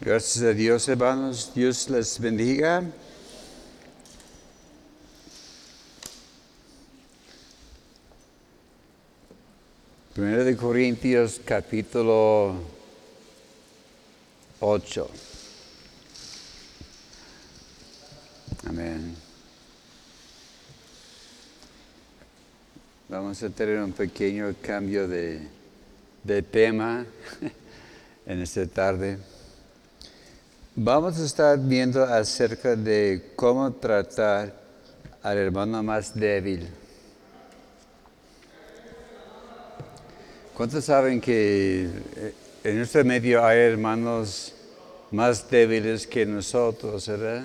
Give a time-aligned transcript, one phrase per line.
[0.00, 1.52] Gracias a Dios, hermanos.
[1.54, 2.82] Dios les bendiga.
[10.12, 12.54] Primero de Corintios, capítulo
[14.60, 15.10] 8.
[18.66, 19.14] Amén.
[23.08, 25.46] Vamos a tener un pequeño cambio de,
[26.24, 27.06] de tema
[28.26, 29.33] en esta tarde.
[30.76, 34.52] Vamos a estar viendo acerca de cómo tratar
[35.22, 36.66] al hermano más débil.
[40.52, 41.84] ¿Cuántos saben que
[42.16, 42.34] eh,
[42.64, 44.52] en nuestro medio hay hermanos
[45.12, 47.44] más débiles que nosotros, verdad?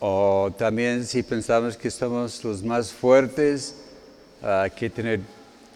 [0.00, 3.74] O también si pensamos que somos los más fuertes,
[4.40, 5.20] hay que tener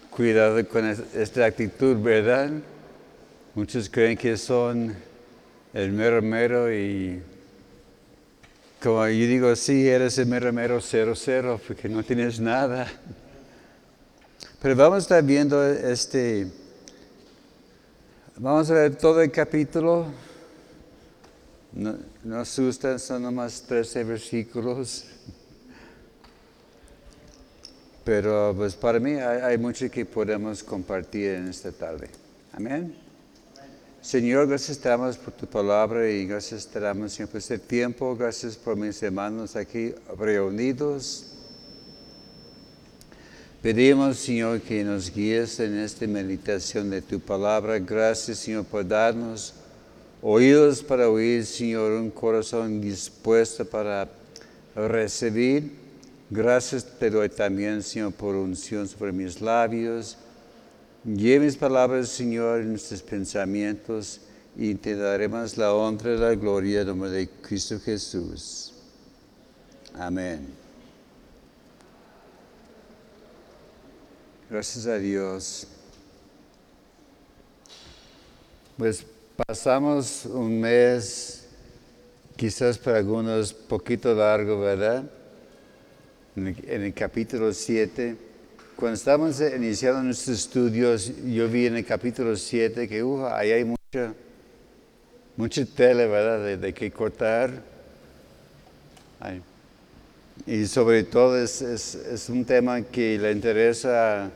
[0.09, 2.49] cuidado con esta actitud, ¿verdad?
[3.57, 4.93] Muchos creen que son
[5.73, 7.19] el mero mero y
[8.79, 12.85] como yo digo, sí, eres el mero mero cero cero porque no tienes nada.
[14.61, 16.51] Pero vamos a estar viendo este,
[18.37, 20.05] vamos a ver todo el capítulo.
[21.73, 25.05] No, no asustan, son nomás 13 versículos.
[28.05, 32.07] Pero pues para mí hay, hay mucho que podemos compartir en esta tarde.
[32.53, 33.06] Amén.
[34.07, 38.15] Señor, gracias te damos por tu palabra y gracias te damos, Señor, por este tiempo.
[38.15, 41.25] Gracias por mis hermanos aquí reunidos.
[43.61, 47.79] Pedimos, Señor, que nos guíes en esta meditación de tu palabra.
[47.79, 49.53] Gracias, Señor, por darnos
[50.21, 54.07] oídos para oír, Señor, un corazón dispuesto para
[54.73, 55.69] recibir.
[56.29, 60.17] Gracias te doy también, Señor, por unción sobre mis labios.
[61.07, 64.19] Lleve mis palabras, Señor, en nuestros pensamientos
[64.57, 68.73] y te daremos la honra y la gloria en nombre de Cristo Jesús.
[69.93, 70.45] Amén.
[74.49, 75.65] Gracias a Dios.
[78.77, 79.05] Pues
[79.47, 81.47] pasamos un mes,
[82.35, 85.09] quizás para algunos poquito largo, ¿verdad?
[86.35, 88.26] En el, en el capítulo 7.
[88.77, 93.63] Cuando estábamos iniciando nuestros estudios, yo vi en el capítulo 7 que uh, ahí hay
[93.63, 94.13] mucha,
[95.35, 97.63] mucha tela, ¿verdad?, de, de que cortar.
[100.45, 104.29] Y sobre todo es, un tema que le interesa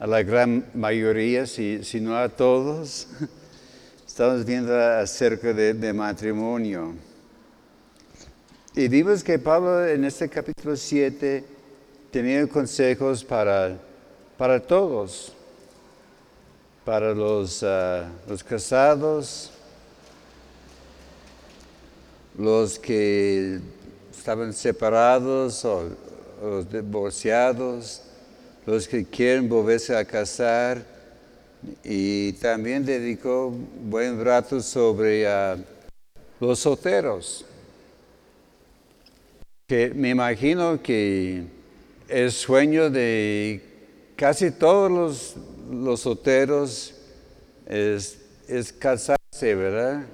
[0.00, 3.08] a, la gran mayoría, si, si, no a todos.
[4.06, 6.94] Estamos viendo acerca de, de matrimonio.
[8.74, 11.55] Y vimos que Pablo en este capítulo 7
[12.16, 13.76] tenía consejos para,
[14.38, 15.34] para todos,
[16.82, 19.50] para los, uh, los casados,
[22.38, 23.60] los que
[24.10, 25.90] estaban separados o
[26.42, 28.00] los divorciados,
[28.64, 30.82] los que quieren volverse a casar.
[31.84, 33.52] Y también dedicó
[33.82, 35.62] buen rato sobre uh,
[36.40, 37.44] los solteros,
[39.66, 41.55] que me imagino que
[42.08, 43.60] el sueño de
[44.16, 45.36] casi todos los,
[45.70, 46.94] los solteros
[47.66, 48.18] es,
[48.78, 50.04] casarse, ¿verdad?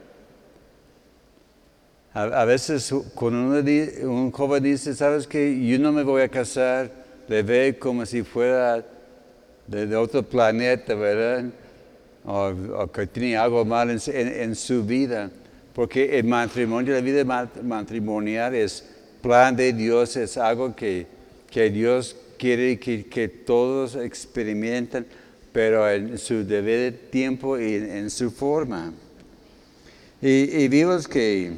[2.14, 5.66] A, a veces cuando uno, un joven dice, ¿sabes qué?
[5.66, 6.90] Yo no me voy a casar,
[7.28, 8.84] le ve como si fuera
[9.66, 11.50] de, otro planeta, ¿verdad?
[12.24, 15.30] O, que tiene algo mal en, en, en, su vida.
[15.74, 17.24] Porque el matrimonio, la vida
[17.62, 18.86] matrimonial es
[19.22, 21.06] plan de Dios, es algo que,
[21.52, 25.06] que Dios quiere que, que, todos experimenten,
[25.52, 28.92] pero en su debido tiempo y en, su forma.
[30.20, 31.52] Y, vimos que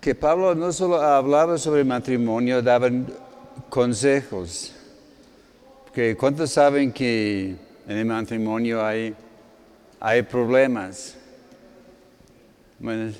[0.00, 3.06] que Pablo no solo hablaba sobre matrimonio, daban
[3.68, 4.72] consejos.
[5.84, 7.54] Porque ¿cuántos saben que
[7.86, 9.14] en el matrimonio hay,
[10.00, 11.16] hay problemas?
[12.78, 13.12] Bueno,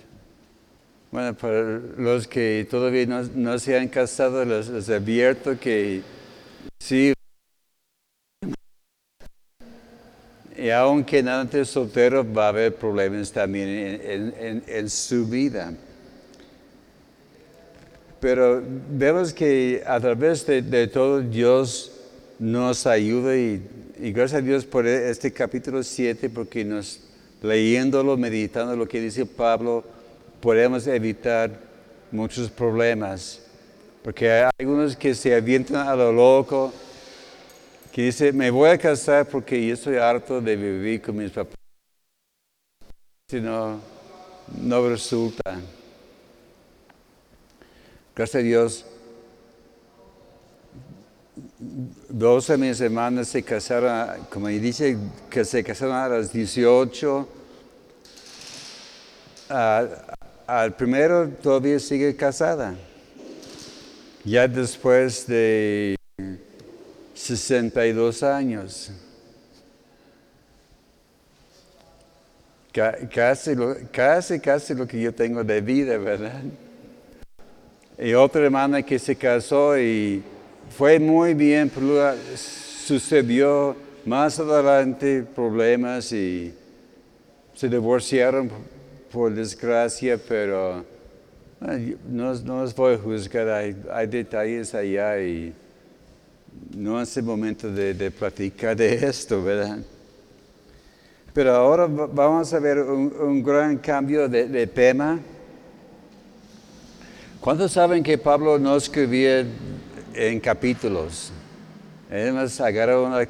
[1.11, 6.03] bueno, para los que todavía no, se han casado, les, advierto que
[6.79, 7.13] sí.
[10.57, 15.73] Y aunque antes soltero va a haber problemas también en, su vida.
[18.21, 21.93] Pero vemos que a través de, de todo Dios
[22.39, 23.67] nos ayuda y,
[23.99, 27.01] y, gracias a Dios por este capítulo 7, porque nos
[27.43, 29.83] leyéndolo, meditando lo que dice Pablo,
[30.41, 31.51] podemos evitar
[32.11, 33.41] muchos problemas.
[34.03, 36.73] Porque hay algunos que se avientan a lo loco
[37.93, 41.57] que dice, me voy a casar porque yo estoy harto de vivir con mis papás.
[43.29, 43.81] Si no,
[44.63, 45.61] no resulta.
[48.15, 48.87] Gracias a Dios,
[52.09, 54.97] dos de mis hermanas se casaron, como dice,
[55.29, 57.29] que se casaron a los 18.
[60.51, 62.75] Al primero todavía sigue casada.
[64.25, 65.95] Ya después de
[67.15, 68.91] 62 años.
[72.73, 73.55] Casi,
[73.93, 76.43] casi, casi lo que yo tengo de vida, ¿verdad?
[77.97, 80.23] Y otra hermana que se casó y
[80.77, 86.53] fue muy bien, pero sucedió más adelante problemas y
[87.55, 88.51] se divorciaron
[89.11, 90.85] por desgracia, pero
[92.09, 95.53] no, no os voy a juzgar, hay, detalles allá y
[96.77, 99.79] no es el momento de, platicar de esto, ¿verdad?
[101.33, 105.19] Pero ahora vamos a ver un, gran cambio de, tema.
[107.41, 109.45] ¿Cuántos saben que Pablo no escribía
[110.15, 111.33] en capítulos?
[112.11, 113.27] Él más agarró un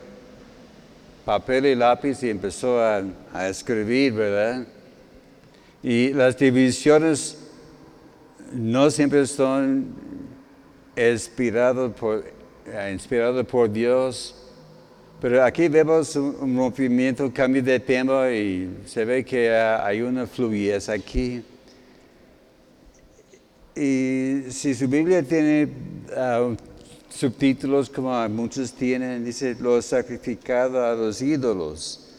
[1.25, 4.67] papel y lápiz y empezó a escribir, ¿verdad?
[5.83, 7.39] Y las divisiones
[8.53, 9.95] no siempre son
[10.97, 12.25] inspiradas por
[12.67, 14.35] eh, inspirado por Dios.
[15.21, 20.27] Pero aquí vemos un, movimiento, un cambio de tema y se ve que hay una
[20.27, 21.43] fluidez aquí.
[23.77, 25.69] Y si su Biblia tiene
[26.17, 26.55] ah,
[27.11, 32.10] subtítulos como muchos tienen, dice lo sacrificado a los ídolos.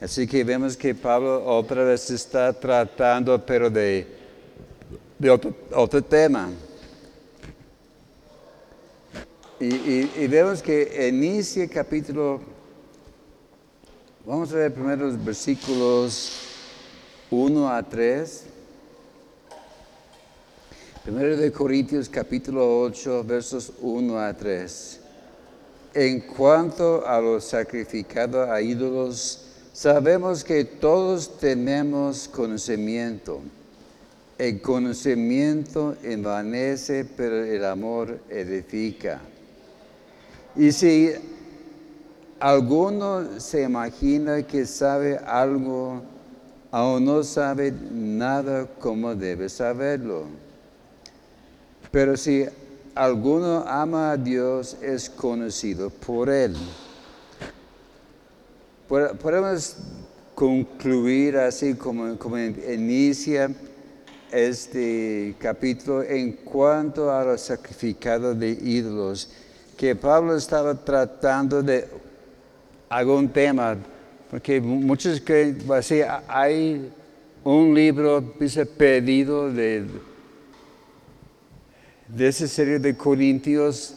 [0.00, 4.06] Así que vemos que Pablo otra vez está tratando, pero de,
[5.18, 6.50] de otro tema.
[9.58, 12.42] Y, vemos que inicia el capítulo,
[14.26, 16.42] vamos a ver primero los versículos
[17.30, 18.44] 1 a 3.
[21.04, 25.00] Primero de Corintios capítulo 8, versos 1 a 3.
[25.94, 29.45] En cuanto a lo sacrificado a ídolos,
[29.76, 33.42] sabemos que todos tenemos conocimiento.
[34.38, 39.20] El conocimiento envanece, pero el amor edifica.
[40.56, 41.10] Y si
[42.40, 46.00] alguno se imagina que sabe algo,
[46.70, 50.24] aún no sabe nada como debe saberlo.
[51.90, 52.46] Pero si
[52.94, 56.56] alguno ama a Dios, es conocido por Él.
[58.88, 59.76] Podemos
[60.34, 63.50] concluir así como, como inicia
[64.30, 69.30] este capítulo en cuanto a los sacrificados de ídolos
[69.76, 71.86] que Pablo estaba tratando de
[72.88, 73.76] algún tema,
[74.30, 76.90] porque muchos creen, así, hay
[77.44, 79.86] un libro, dice, pedido de,
[82.08, 83.96] de esa serie de Corintios,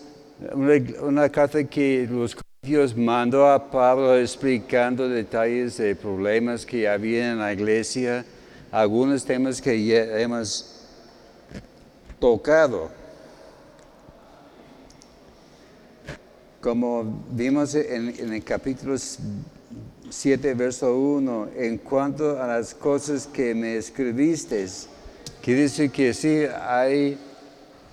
[0.54, 7.40] una, carta que los Corintios mandó a Pablo explicando detalles de problemas que había en
[7.40, 8.26] la iglesia,
[8.70, 10.86] algunos temas que ya hemos
[12.20, 12.90] tocado.
[16.60, 18.98] Como vimos en, el capítulo
[20.10, 24.68] 7, verso 1, en cuanto a las cosas que me escribiste,
[25.42, 27.18] quiere decir que sí hay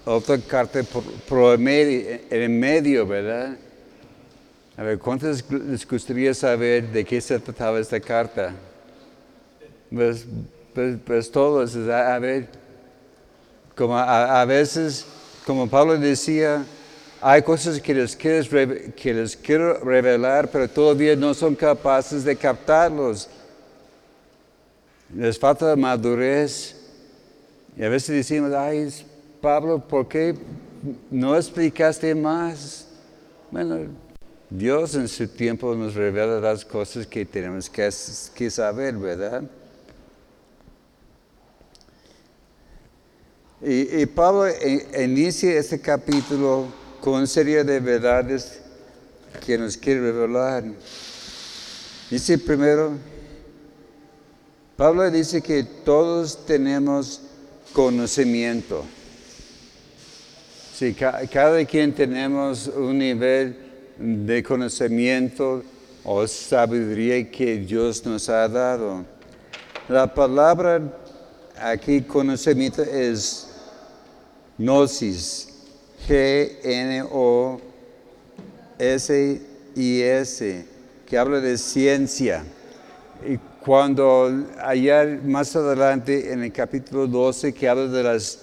[0.04, 0.80] otra carta
[1.28, 3.56] por, medio, en el medio, ¿verdad?
[4.76, 8.52] A ver, ¿cuántos les gustaría saber de qué se trataba esta carta?
[9.90, 10.26] Pues,
[10.74, 12.48] pues, pues todos, a, ver,
[13.74, 15.06] como a veces,
[15.46, 16.62] como Pablo decía,
[17.22, 23.28] hay cosas que les, que les quiero revelar, pero todavía no son capaces de captarlos.
[25.14, 26.76] Les falta madurez.
[27.76, 28.92] Y a veces decimos, ay,
[29.40, 30.34] Pablo, ¿por qué
[31.10, 32.88] no explicaste más?
[33.50, 33.86] Bueno,
[34.48, 39.42] Dios en su tiempo nos revela las cosas que tenemos que, saber, ¿verdad?
[43.60, 44.46] Y, Pablo
[44.96, 46.66] inicia este capítulo
[47.00, 48.60] con serie de verdades
[49.44, 50.62] que nos quiere revelar.
[52.08, 52.92] Dice primero,
[54.76, 57.20] Pablo dice que todos tenemos
[57.72, 58.84] conocimiento.
[60.72, 63.65] Si cada quien tenemos un nivel
[63.98, 65.62] de conocimiento
[66.04, 69.04] o sabiduría que Dios nos ha dado.
[69.88, 70.82] La palabra
[71.60, 73.48] aquí conocimiento es
[74.58, 75.48] gnosis,
[76.08, 77.66] G-N-O-S-I-S.
[79.76, 80.42] IS,
[81.04, 82.42] que habla de ciencia.
[83.28, 88.40] Y cuando allá más adelante en el capítulo 12, que habla de las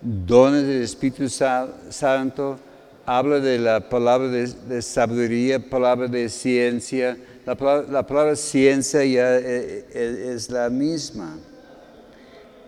[0.00, 2.58] dones del Espíritu Santo,
[3.06, 7.16] habla de la palabra de, sabiduría, palabra de ciencia.
[7.46, 11.36] La palabra, ciencia ya es, es la misma.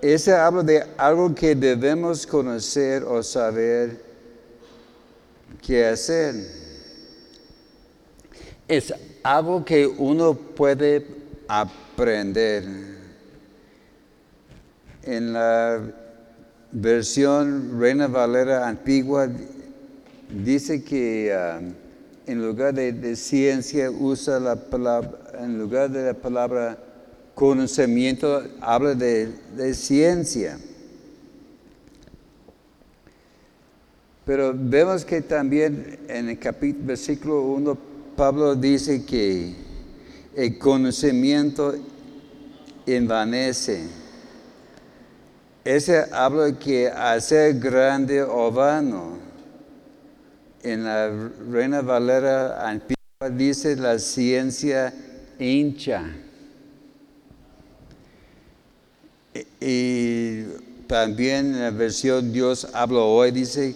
[0.01, 4.03] Ese habla de algo que debemos conocer o saber
[5.65, 6.35] qué hacer.
[8.67, 11.07] Es algo que uno puede
[11.47, 12.65] aprender.
[15.05, 15.81] En la
[16.73, 19.29] versión Reina Valera antigua
[20.33, 21.73] dice que um,
[22.27, 25.11] en lugar de, ciencia usa la palabra,
[25.41, 26.79] en lugar de la palabra
[27.35, 30.59] conocimiento, habla de, ciencia.
[34.25, 37.79] Pero vemos que también en el capítulo, versículo 1,
[38.17, 39.55] Pablo dice que
[40.37, 41.75] el conocimiento
[42.87, 43.85] envanece.
[45.65, 49.22] Ese habla que hacer grande o vano.
[50.63, 51.11] En la
[51.51, 54.95] Reina Valera antigua dice la ciencia
[55.39, 56.05] hincha.
[59.61, 60.45] Y
[60.87, 63.75] también en la versión Dios habla hoy dice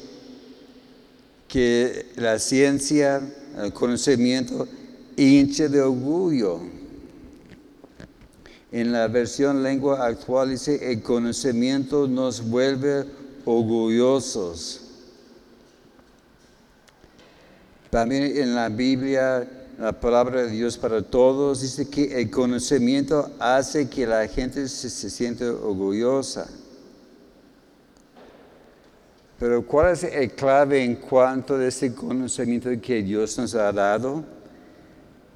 [1.48, 3.20] que la ciencia,
[3.56, 4.68] el conocimiento
[5.16, 6.60] hincha de orgullo.
[8.70, 13.06] En la versión lengua actual dice, el conocimiento nos vuelve
[13.44, 14.85] orgullosos.
[17.90, 19.46] También en la Biblia,
[19.78, 25.10] la palabra de Dios para todos dice que el conocimiento hace que la gente se,
[25.10, 26.48] siente orgullosa.
[29.38, 34.24] Pero ¿cuál es el clave en cuanto a ese conocimiento que Dios nos ha dado?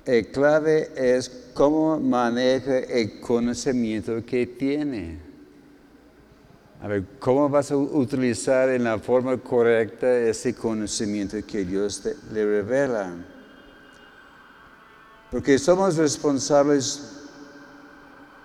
[0.07, 5.29] El clave es cómo maneja el conocimiento que tiene.
[6.82, 12.44] A ver, ¿cómo vas a utilizar en la forma correcta ese conocimiento que Dios le
[12.44, 13.12] revela?
[15.30, 17.28] Porque somos responsables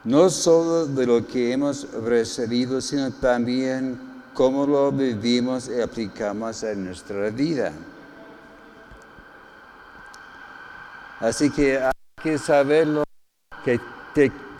[0.04, 4.00] no solo de lo que hemos recibido, sino también
[4.34, 7.72] cómo lo vivimos y aplicamos en nuestra vida.
[11.22, 13.06] Así que hay que saberlo,
[13.64, 13.80] que,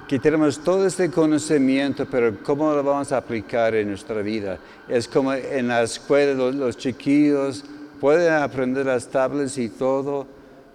[0.08, 4.60] tenemos todo este conocimiento, pero ¿cómo lo vamos a aplicar en nuestra vida?
[4.88, 7.64] Es como en la escuela los, chiquillos
[8.00, 10.28] pueden aprender las tablas y todo,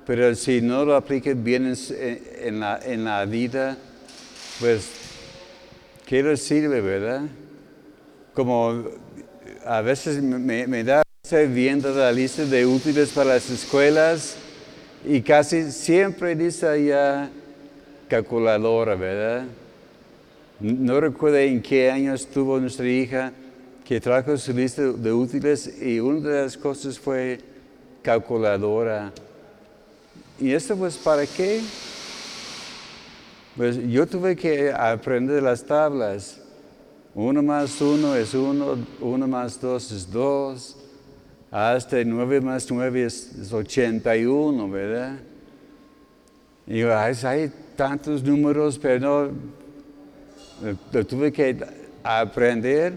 [0.04, 1.72] pero si no lo apliquen bien
[2.42, 3.76] en, la, en la vida,
[4.58, 4.90] pues,
[6.06, 7.22] ¿qué les sirve, verdad?
[8.34, 8.84] Como
[9.64, 11.02] a veces me, me da
[11.48, 14.34] viendo la lista de útiles para las escuelas
[15.04, 17.30] y casi siempre dice allá
[18.10, 19.44] calculadora, ¿verdad?
[20.58, 23.32] No recuerdo en qué año estuvo nuestra hija
[23.84, 27.40] que trajo su lista de útiles y una de las cosas fue
[28.02, 29.12] calculadora.
[30.40, 31.60] ¿Y esto pues para qué?
[33.56, 36.40] Pues yo tuve que aprender las tablas.
[37.14, 40.76] Uno más uno es uno, uno más dos es dos,
[41.50, 45.18] hasta 9 más 9 es, 81, ¿verdad?
[46.66, 47.50] Y yo, hay
[47.80, 49.32] tantos números, pero
[50.60, 51.56] no, tuve que
[52.02, 52.92] aprender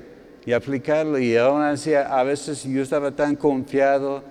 [0.46, 1.18] y aplicarlo.
[1.18, 4.22] Y aún así, a veces yo estaba tan confiado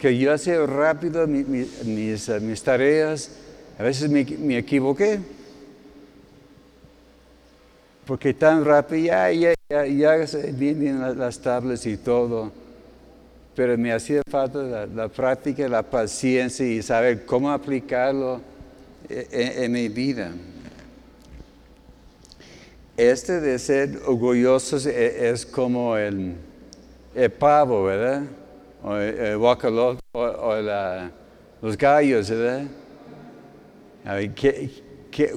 [0.00, 1.46] que yo hacía rápido mis,
[1.84, 3.30] mis, tareas,
[3.78, 5.20] a veces me, equivoqué.
[8.04, 10.16] Porque tan rápido, ya, ya, ya, ya
[10.50, 12.50] bien, las tablas y todo
[13.54, 18.40] pero me hacía falta la, práctica, la paciencia y saber cómo aplicarlo
[19.08, 20.32] en, mi vida.
[22.96, 26.36] Este de ser orgullosos e, es, como el,
[27.38, 28.22] pavo, ¿verdad?
[28.82, 30.56] O el, guacalote, o,
[31.60, 32.66] los gallos, ¿verdad?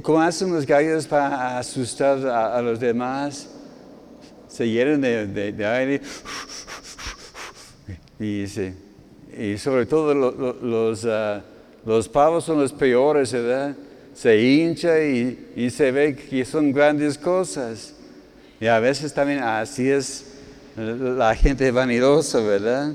[0.01, 3.49] cómo hacen los gallos para asustar a, los demás?
[4.47, 6.01] Se llenan de aire
[8.19, 8.45] y,
[9.37, 11.43] y sobre todo los, ah,
[11.85, 13.75] los pavos son los peores, ¿verdad?
[14.15, 17.93] Se hincha y, se ve que son grandes cosas.
[18.59, 20.25] Y a veces también así es
[20.75, 22.93] la gente vanidosa, ¿verdad?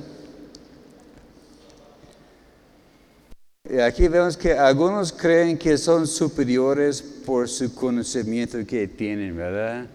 [3.70, 9.86] Y aquí vemos que algunos creen que son superiores por su conocimiento que tienen, ¿verdad?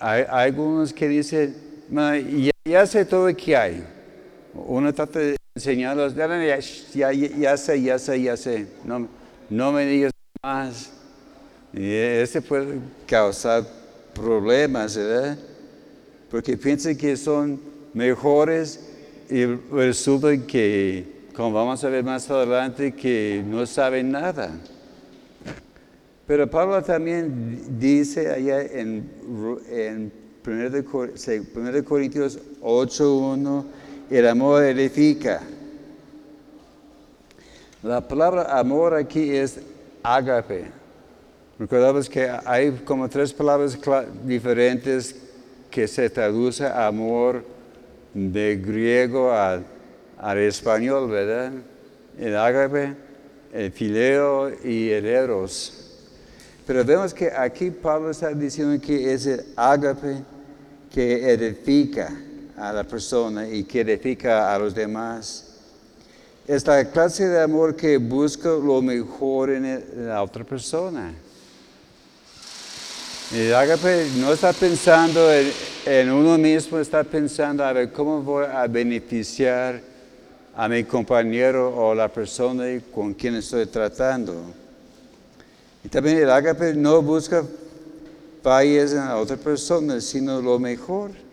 [0.00, 1.54] Hay, algunos que dicen,
[2.64, 3.84] ya, sé todo lo que hay.
[4.54, 6.60] Uno trata de enseñarlos, ya,
[6.92, 9.08] ya, ya sé, ya sé, ya sé, no,
[9.48, 10.92] no me digas más.
[11.72, 13.64] Y ese puede causar
[14.14, 15.38] problemas, ¿verdad?
[16.30, 17.58] Porque piensan que son
[17.94, 18.80] mejores
[19.30, 24.50] y resulta que, como vamos a ver más adelante, que no saben nada.
[26.26, 29.10] Pero Pablo también dice allá en,
[29.70, 30.12] en
[30.46, 33.64] 1 Corintios 8.1,
[34.10, 35.40] el amor edifica.
[37.82, 39.58] La palabra amor aquí es
[40.02, 40.66] agape.
[41.58, 43.78] Recordamos que hay como tres palabras
[44.24, 45.16] diferentes
[45.70, 47.44] que se traduce amor
[48.12, 49.64] de griego al,
[50.38, 51.52] español, ¿verdad?
[52.18, 52.94] El agape,
[53.52, 55.82] el fileo y el eros.
[56.66, 60.16] Pero vemos que aquí Pablo está diciendo que es el ágape
[60.92, 62.10] que edifica
[62.56, 65.44] a la persona y que edifica a los demás.
[66.46, 71.12] Es la clase de amor que busca lo mejor en la otra persona.
[73.34, 78.68] El ágape no está pensando en, uno mismo, está pensando a ver cómo voy a
[78.68, 79.80] beneficiar
[80.54, 84.32] a mi compañero o la persona con quien estoy tratando.
[85.84, 87.42] Y también el ágape no busca
[88.42, 91.25] fallas en la otra persona, sino lo mejor.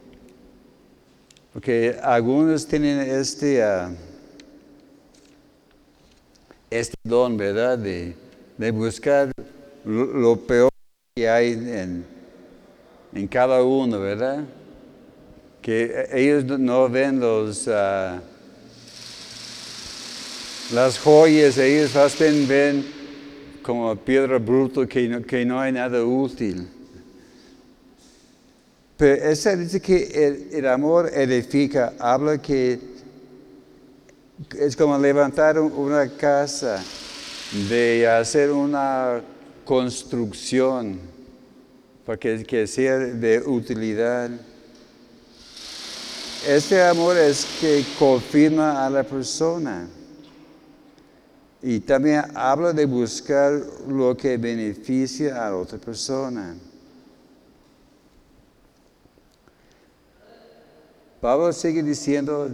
[1.54, 3.92] Porque algunos tienen este, ah,
[6.72, 7.78] este don, ¿verdad?
[7.78, 8.16] De,
[8.72, 9.32] buscar
[9.86, 10.72] lo, peor
[11.16, 12.06] que hay en,
[13.14, 14.44] en, cada uno, ¿verdad?
[15.62, 18.20] Que ellos no ven los, ah,
[20.74, 22.18] las joyas, ellos más
[22.48, 22.84] ven
[23.62, 26.68] como piedra bruta que que no hay nada útil.
[29.04, 32.80] Pero esa dice que el, amor edifica, habla que
[34.58, 36.82] es como levantar una casa,
[37.68, 39.22] de hacer una
[39.66, 41.02] construcción
[42.06, 44.30] para que, que sea de utilidad.
[46.48, 49.86] Este amor es que confirma a la persona.
[51.62, 53.52] Y también habla de buscar
[53.86, 56.56] lo que beneficia a otra persona.
[61.24, 62.50] Pablo sigue diciendo,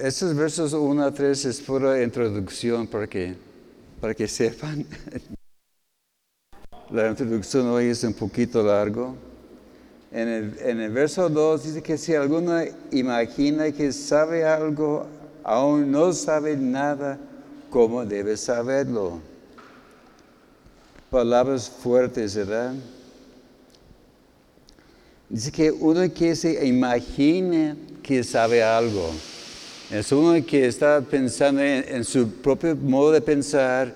[0.00, 3.34] estos versos 1 a 3 es pura introducción para que,
[4.00, 4.86] para que sepan.
[6.92, 9.16] La introducción hoy es un poquito largo.
[10.12, 12.60] En el, en el verso 2 dice que si alguno
[12.92, 15.08] imagina que sabe algo,
[15.42, 17.18] aún no sabe nada,
[17.70, 19.18] ¿Cómo debes saberlo?
[21.10, 22.74] Palabras fuertes, ¿verdad?
[25.32, 29.10] Dice que uno que se imagine que sabe algo.
[29.90, 33.94] Es uno que está pensando en, su propio modo de pensar.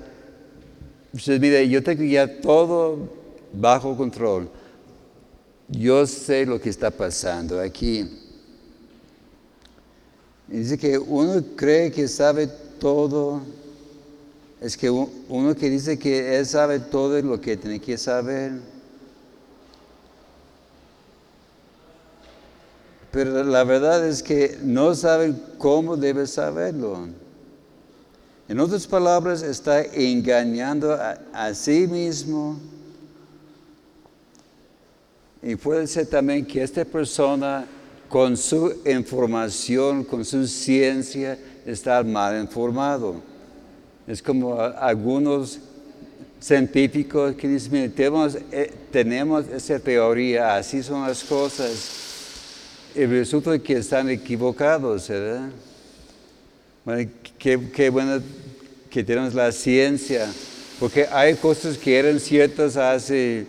[1.12, 3.10] Dice, mire, yo tengo ya todo
[3.52, 4.48] bajo control.
[5.68, 8.08] Yo sé lo que está pasando aquí.
[10.48, 12.48] dice que uno cree que sabe
[12.80, 13.42] todo
[14.58, 18.52] es que uno que dice que él sabe todo lo que tiene que saber.
[23.16, 27.08] Pero la verdad es que no sabe cómo debe saberlo.
[28.46, 32.60] En otras palabras, está engañando a, a, sí mismo.
[35.42, 37.64] Y puede ser también que esta persona,
[38.06, 43.22] con su información, con su ciencia, está mal informado.
[44.06, 45.58] Es como algunos
[46.38, 52.05] científicos que dicen, tenemos, eh, tenemos esa teoría, así son las cosas.
[52.96, 55.50] Y resulta que están equivocados, ¿verdad?
[56.82, 58.22] Bueno, qué, bueno
[58.88, 60.26] que tenemos la ciencia,
[60.80, 63.44] porque hay cosas que eran ciertas hace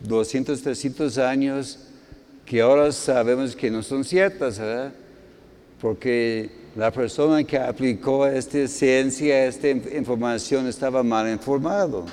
[0.00, 1.78] 200, 300 años
[2.44, 4.92] que ahora sabemos que no son ciertas, ¿verdad?
[5.80, 12.04] Porque la persona que aplicó esta ciencia, esta información, estaba mal informado.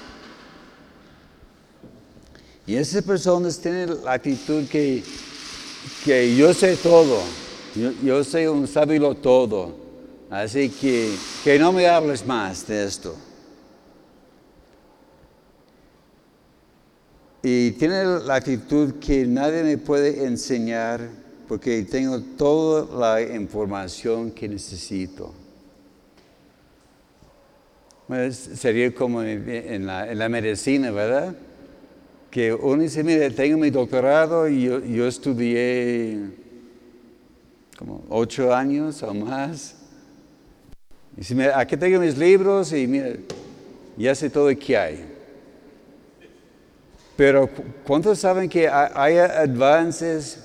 [2.65, 5.03] Y esas personas tienen la actitud que,
[6.03, 7.21] que yo sé todo,
[8.03, 9.75] yo, soy un sabio todo,
[10.29, 13.15] así que, que no me hables más de esto.
[17.47, 21.07] Y tiene la actitud que nadie me puede enseñar
[21.47, 25.31] porque tengo toda la información que necesito.
[28.31, 31.35] sería como en la, medicina, ¿verdad?
[32.35, 36.19] Que uno dice, mire, tengo mi doctorado y yo, estudié
[37.79, 39.77] como ocho años o más.
[41.15, 43.13] Y si me, aquí tengo mis libros y mira,
[43.95, 45.05] ya sé todo lo que hay.
[47.15, 47.49] Pero
[47.87, 50.43] ¿cuántos saben que hay avances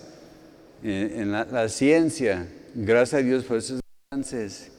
[0.84, 2.46] en, la, ciencia?
[2.72, 3.80] Gracias a Dios por esos
[4.12, 4.70] avances.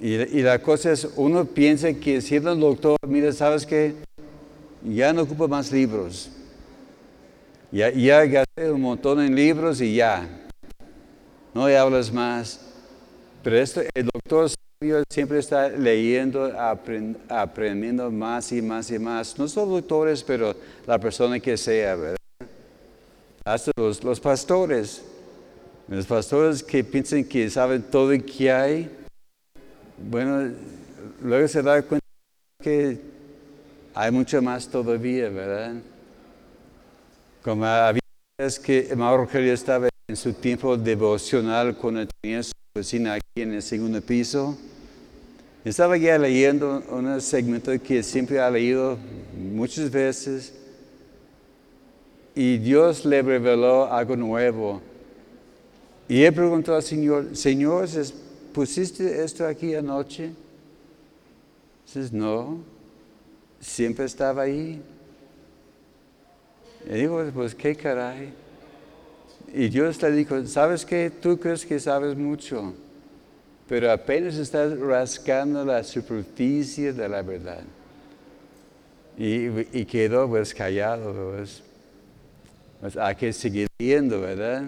[0.00, 4.06] Y, y, la cosa es, uno piensa que siendo doctor, mira, ¿sabes qué?
[4.86, 6.30] Ya no ocupo más libros.
[7.72, 10.28] Ya, ya gasté un montón en libros y ya.
[11.52, 12.60] No hablas más.
[13.42, 14.48] Pero esto, el doctor
[15.10, 16.52] siempre está leyendo,
[17.28, 19.36] aprendiendo más y más y más.
[19.36, 20.54] No solo doctores, pero
[20.86, 22.16] la persona que sea, ¿verdad?
[23.44, 25.02] Hasta los, los pastores.
[25.88, 28.90] Los pastores que piensan que saben todo que hay,
[29.98, 30.52] bueno,
[31.22, 32.04] luego se da cuenta
[32.62, 33.15] que
[33.98, 35.72] hay mucho más todavía, ¿verdad?
[37.42, 38.02] Como había
[38.38, 43.62] veces que Rogelio estaba en su tiempo devocional cuando tenía su vecina aquí en el
[43.62, 44.54] segundo piso.
[45.64, 48.98] Estaba ya leyendo un segmento que siempre ha leído
[49.34, 50.52] muchas veces
[52.34, 54.82] y Dios le reveló algo nuevo.
[56.06, 57.88] Y él preguntó al Señor, Señor,
[58.52, 60.32] ¿pusiste esto aquí anoche?
[61.86, 62.75] Dices, no,
[63.60, 64.82] siempre estaba ahí.
[66.88, 68.32] Y digo, pues qué caray.
[69.52, 71.10] Y Dios le dijo, ¿sabes qué?
[71.10, 72.74] Tú crees que sabes mucho
[73.68, 77.64] pero apenas estás rascando la superficie de la verdad.
[79.18, 81.62] Y, quedó pues callado, pues.
[82.80, 82.96] pues.
[82.96, 84.64] hay que seguir viendo, ¿verdad?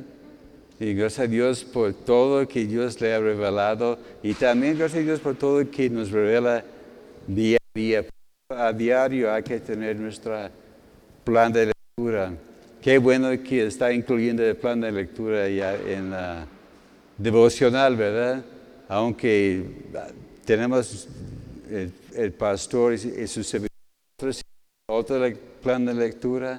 [0.81, 5.05] Y gracias a Dios por todo que Dios le ha revelado y también gracias a
[5.05, 6.65] Dios por todo que nos revela
[7.27, 8.05] día a día.
[8.51, 10.35] A diario hay que tener nuestro
[11.23, 12.33] plan de lectura.
[12.81, 16.47] Qué bueno que está incluyendo el plan de lectura ya en la
[17.19, 18.43] devocional, ¿verdad?
[18.89, 19.65] aunque
[20.47, 21.07] tenemos
[22.15, 24.41] el, pastor y, sus servidores,
[24.89, 25.31] otro
[25.63, 26.59] plan de lectura,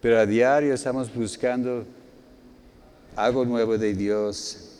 [0.00, 1.84] pero a diario estamos buscando
[3.16, 4.71] algo nuevo de Dios.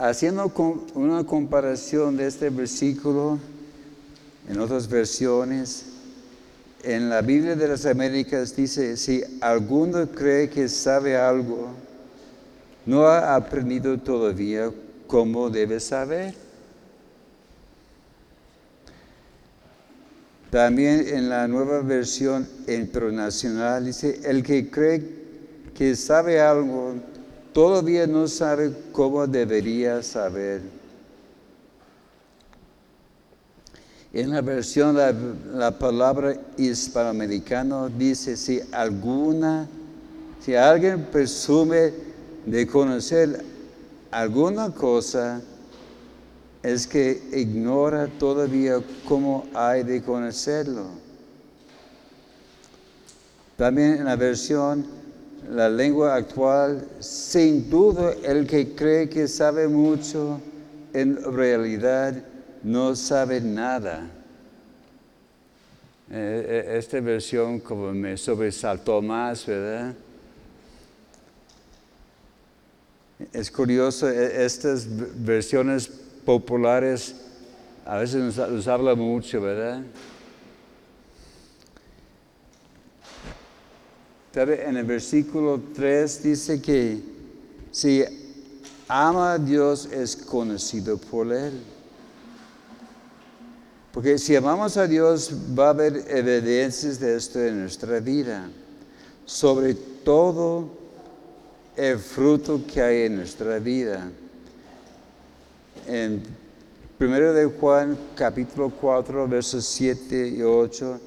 [0.00, 0.52] Haciendo
[0.94, 3.36] una comparación de este versículo
[4.48, 5.86] en otras versiones,
[6.84, 11.70] en la Biblia de las Américas dice, si alguno cree que sabe algo,
[12.86, 14.70] no ha aprendido todavía
[15.08, 16.32] cómo debe saber.
[20.50, 25.02] También en la nueva versión internacional dice, el que cree
[25.74, 26.94] que sabe algo,
[27.58, 30.62] todavía no sabe cómo debería saber.
[34.12, 35.12] En la versión, la,
[35.54, 39.66] la palabra hispanoamericano dice, si alguna,
[40.40, 41.92] si alguien presume
[42.46, 43.44] de conocer
[44.12, 45.42] alguna cosa
[46.62, 50.84] es que ignora todavía cómo hay de conocerlo.
[53.56, 54.97] También en la versión,
[55.50, 60.40] la lengua actual, sin duda el que cree que sabe mucho,
[60.92, 62.14] en realidad
[62.62, 64.10] no sabe nada.
[66.10, 69.94] Eh, eh, esta versión como me sobresaltó más, ¿verdad?
[73.32, 74.86] Es curioso, e, estas
[75.22, 75.88] versiones
[76.24, 77.14] populares
[77.84, 79.82] a veces nos, habla mucho, ¿verdad?
[84.34, 87.00] En el versículo 3 dice que
[87.70, 88.04] si
[88.86, 91.52] ama a Dios es conocido por Él.
[93.92, 98.48] Porque si amamos a Dios va a haber evidencias de esto en nuestra vida.
[99.24, 100.68] Sobre todo
[101.74, 104.10] el fruto que hay en nuestra vida.
[105.86, 106.22] En
[107.00, 111.00] 1 de Juan capítulo 4 versos 7 y 8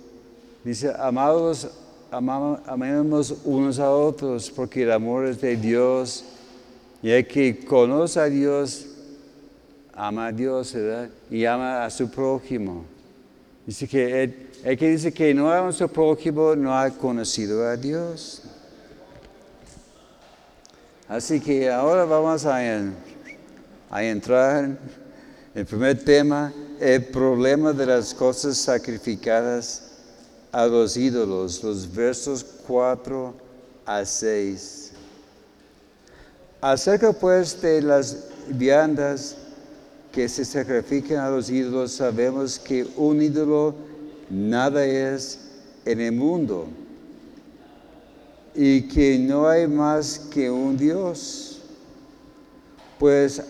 [0.64, 1.68] dice, amados,
[2.12, 6.26] amamos unos a otros porque el amor es de Dios
[7.02, 8.88] y el que conoce a Dios
[9.94, 10.76] ama a Dios
[11.30, 12.84] y ama a su prójimo.
[13.66, 17.66] Dice que el, el que dice que no ama a su prójimo no ha conocido
[17.66, 18.44] a Dios.
[21.08, 22.58] Así que ahora vamos a,
[23.90, 24.78] a entrar en
[25.56, 29.91] el primer tema, el problema de las cosas sacrificadas
[30.52, 33.34] a los ídolos, los versos 4
[33.86, 34.92] a 6.
[36.60, 39.38] Acerca pues de las viandas
[40.12, 43.74] que se sacrifican a los ídolos, sabemos que un ídolo
[44.30, 45.40] nada es
[45.86, 46.68] en el mundo
[48.54, 51.60] y que no hay más que un Dios.
[53.00, 53.42] Pues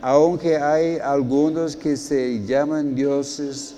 [0.00, 3.74] aunque hay algunos que se llaman dioses,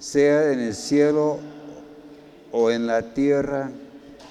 [0.00, 1.38] sea en el cielo
[2.52, 3.70] o en la tierra,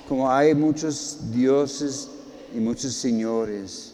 [0.08, 2.10] como hay muchos dioses
[2.56, 3.93] y muchos señores.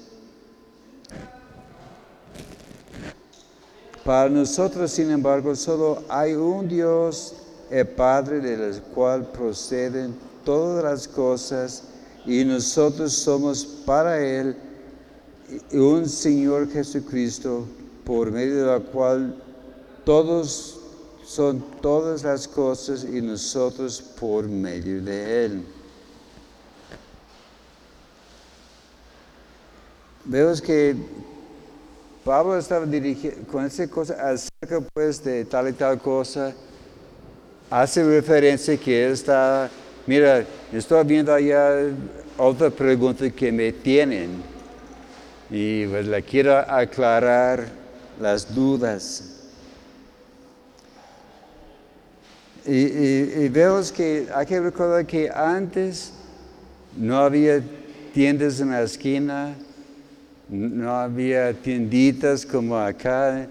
[4.04, 7.36] Para nosotros, sin embargo, solo hay un Dios,
[7.70, 11.84] el Padre, del cual proceden todas las cosas,
[12.26, 14.56] y nosotros somos para Él
[15.72, 17.66] un Señor Jesucristo,
[18.04, 19.42] por medio de la cual
[20.04, 20.80] todos
[21.26, 25.66] son todas las cosas y nosotros por medio de Él.
[30.26, 30.96] Vemos que
[32.24, 36.54] Pablo estaba dirigiendo con esa cosa acerca pues de tal y tal cosa.
[37.70, 39.70] Hace referencia que él está,
[40.08, 41.90] mira, estoy viendo allá
[42.38, 44.42] otra pregunta que me tienen
[45.50, 47.68] y pues le quiero aclarar
[48.22, 49.33] las dudas.
[52.66, 56.14] Y, vemos que hay que recordar que antes
[56.96, 57.62] no había
[58.14, 59.54] tiendas en la esquina,
[60.48, 63.48] no había tienditas como acá,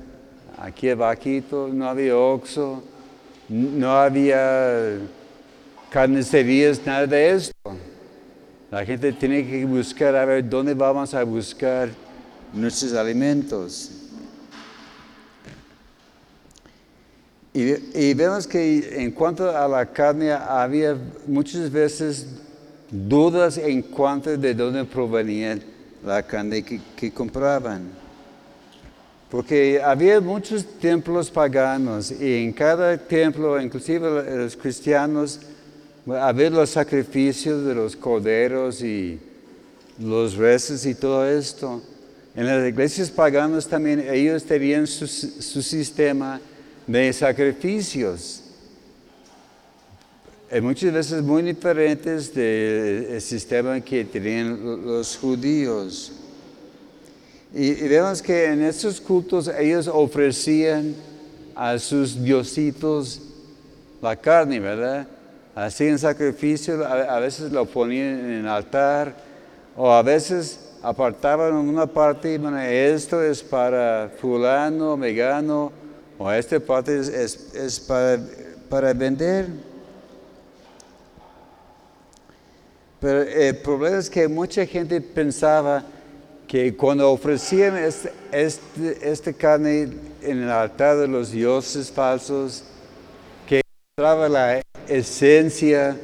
[0.57, 2.83] aquí abajo, no había Oxxo,
[3.48, 4.98] no había
[5.90, 7.55] carnicerías, nada de esto.
[8.70, 11.90] La gente tiene que buscar a ver dónde vamos a buscar
[12.55, 13.92] nuestros alimentos.
[17.55, 22.27] Y, y, vemos que en cuanto a la carne había muchas veces
[22.91, 25.62] dudas en cuanto de dónde provenían
[26.05, 27.83] la carne que, compraban.
[29.31, 35.41] Porque había muchos templos paganos y en cada templo, inclusive los cristianos,
[36.07, 39.19] había los sacrificios de los corderos y
[39.99, 41.83] los rezos y todo esto.
[42.35, 46.41] En las iglesias paganas también ellos tenían su, su sistema
[46.87, 48.42] de sacrificios.
[50.51, 56.12] Eh, muchas veces muy diferentes del sistema que tenían los judíos.
[57.55, 60.95] Y, vemos que en estos cultos ellos ofrecían
[61.55, 63.21] a sus diositos
[64.01, 65.07] la carne, ¿verdad?
[65.55, 69.14] Hacían sacrificio, a, veces lo ponían en el altar,
[69.77, 75.73] o a veces apartaban una parte bueno, esto es para fulano, megano,
[76.23, 78.21] o esta parte es, para,
[78.69, 79.47] para vender.
[83.01, 85.85] Pero el problema es que mucha gente pensaba
[86.47, 89.89] que cuando ofrecían este, este, esta carne
[90.23, 92.63] en el altar de los dioses falsos,
[93.49, 93.61] que
[93.97, 95.97] entraba la esencia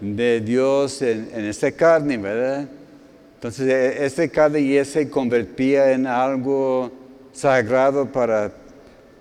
[0.00, 2.68] de Dios en, esta carne, ¿verdad?
[3.34, 6.90] Entonces, e, esta carne ya se convertía en algo
[7.32, 8.50] sagrado para,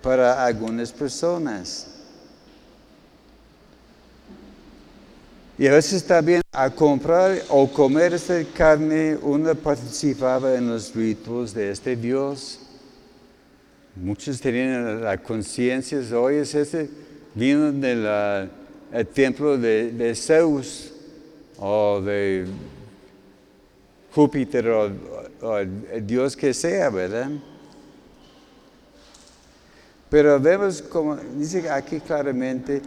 [0.05, 1.87] para algunas personas.
[5.57, 11.55] Y a veces también a comprar o comer esta carne uno participaba en los ritos
[11.55, 12.59] de este Dios.
[13.95, 16.87] Muchos tenían la conciencia, hoy es ese
[17.33, 18.47] vino del
[19.11, 20.93] templo de, Zeus
[21.57, 22.45] o de
[24.13, 27.31] Júpiter o el Dios que sea, ¿verdad?
[30.15, 32.81] Pero vemos como dice aquí claramente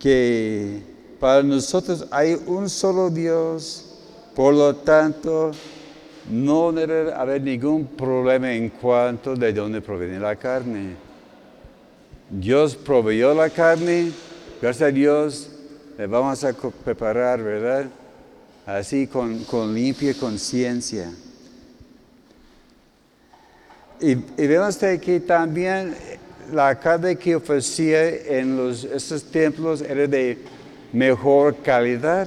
[0.00, 0.82] que
[1.20, 3.84] para nosotros hay un solo Dios,
[4.34, 5.52] por lo tanto,
[6.28, 10.96] no debe haber ningún problema en cuanto de dónde proviene la carne.
[12.28, 14.10] Dios proveyó la carne,
[14.60, 15.50] gracias a Dios
[15.96, 17.86] le vamos a preparar, ¿verdad?
[18.66, 21.12] Así con, limpia conciencia.
[24.00, 25.94] Y, vemos que también
[26.52, 30.38] la carne que ofrecía en los, estos templos era de
[30.92, 32.26] mejor calidad.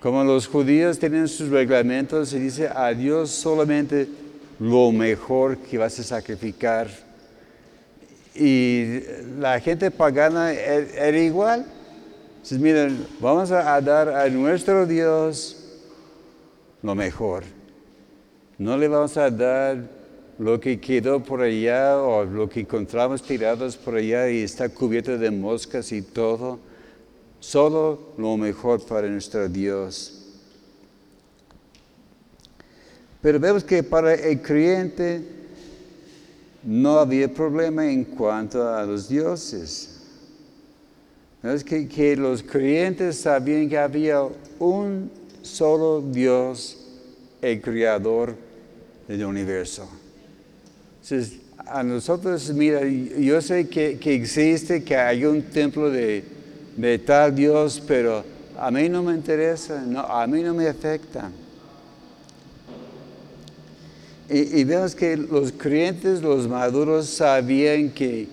[0.00, 4.08] Como los judíos tienen sus reglamentos, se dice a Dios solamente
[4.58, 6.88] lo mejor que vas a sacrificar.
[8.34, 9.00] Y
[9.38, 11.66] la gente pagana er, era igual.
[12.36, 15.56] Entonces, miren, vamos a dar a nuestro Dios
[16.82, 17.44] lo mejor.
[18.56, 19.99] No le vamos a dar
[20.40, 25.18] lo que quedó por allá o lo que encontramos tirados por allá y está cubierto
[25.18, 26.58] de moscas y todo
[27.40, 30.16] solo lo mejor para nuestro Dios.
[33.20, 35.22] Pero vemos que para el creyente
[36.62, 40.00] no había problema en cuanto a los dioses.
[41.42, 44.22] Es que, que los creyentes sabían que había
[44.58, 45.10] un
[45.42, 46.78] solo Dios,
[47.42, 48.34] el Creador
[49.06, 49.99] del universo.
[51.10, 56.22] Entonces, a nosotros, mira, yo sé que, existe, que hay un templo de,
[56.76, 58.24] de, tal Dios, pero
[58.56, 61.32] a mí no me interesa, no, a mí no me afecta.
[64.28, 68.28] Y, y vemos que los creyentes, los maduros, sabían que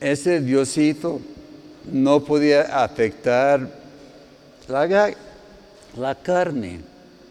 [0.00, 1.18] ese Diosito
[1.90, 3.66] no podía afectar
[4.68, 5.14] la,
[5.96, 6.80] la carne.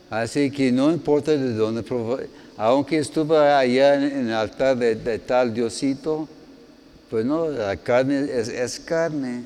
[0.10, 1.84] Así que no importa de dónde,
[2.58, 6.28] aunque estuvo allá en el altar de, tal Diosito,
[7.10, 9.44] pues no, la carne es, carne.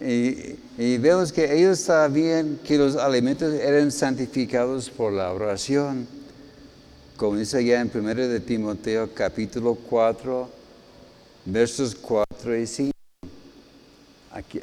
[0.00, 6.06] Y, vemos que ellos sabían que los alimentos eran santificados por la oración.
[7.16, 10.48] Como dice allá en 1 de Timoteo capítulo 4,
[11.46, 12.92] versos 4 y 5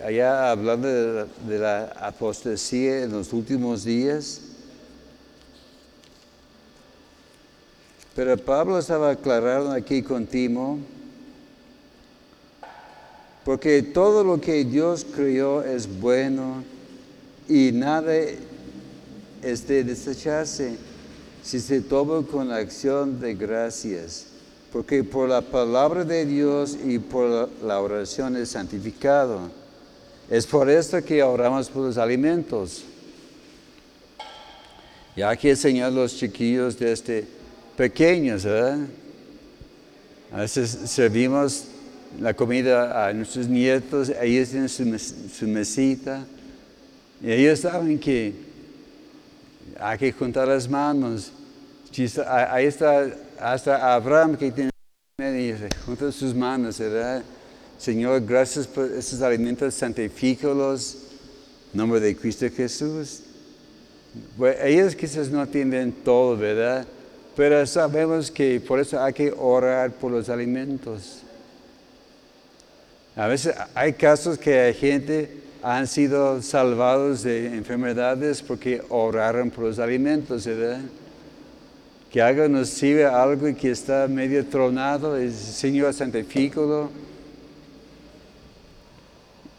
[0.04, 4.42] allá hablando de la, apostasía en los últimos días.
[8.20, 10.78] Pero Pablo estaba aclarando aquí contigo,
[13.46, 16.62] porque todo lo que Dios creó es bueno
[17.48, 18.14] y nada
[19.42, 20.76] es de desecharse
[21.42, 24.26] si se toma con acción de gracias,
[24.74, 29.50] porque por la palabra de Dios y por la oración es santificado.
[30.30, 32.84] Es por esto que oramos por los alimentos.
[35.16, 37.39] Ya que enseñar los chiquillos desde
[37.80, 38.78] pequeños, ¿verdad?
[40.34, 41.64] A veces servimos
[42.20, 46.26] la comida a nuestros nietos, ellos tienen su, mesita,
[47.24, 48.34] y ellos saben que
[49.80, 51.32] hay que juntar las manos.
[52.28, 54.72] Ahí está hasta Abraham que tiene
[55.18, 55.56] y
[56.12, 57.24] sus manos, ¿verdad?
[57.78, 60.98] Señor, gracias por estos alimentos, santifícalos,
[61.72, 63.22] en nombre de Cristo Jesús.
[64.62, 66.86] ellos quizás no entienden todo, ¿verdad?
[67.40, 71.20] Pero sabemos que por eso hay que orar por los alimentos.
[73.16, 79.64] A veces hay casos que hay gente han sido salvados de enfermedades porque oraron por
[79.64, 80.82] los alimentos, ¿verdad?
[82.12, 86.90] Que algo nos sirve algo y que está medio tronado, el Señor santifícalo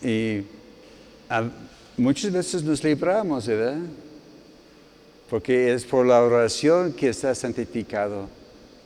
[0.02, 0.42] y
[1.96, 3.78] muchas veces nos libramos, ¿verdad?
[5.30, 8.28] Porque es por la oración que está santificado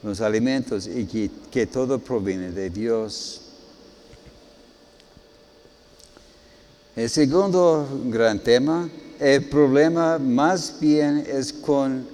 [0.02, 3.40] los alimentos y que, todo proviene de Dios.
[6.94, 12.06] El segundo gran tema, el problema más bien es con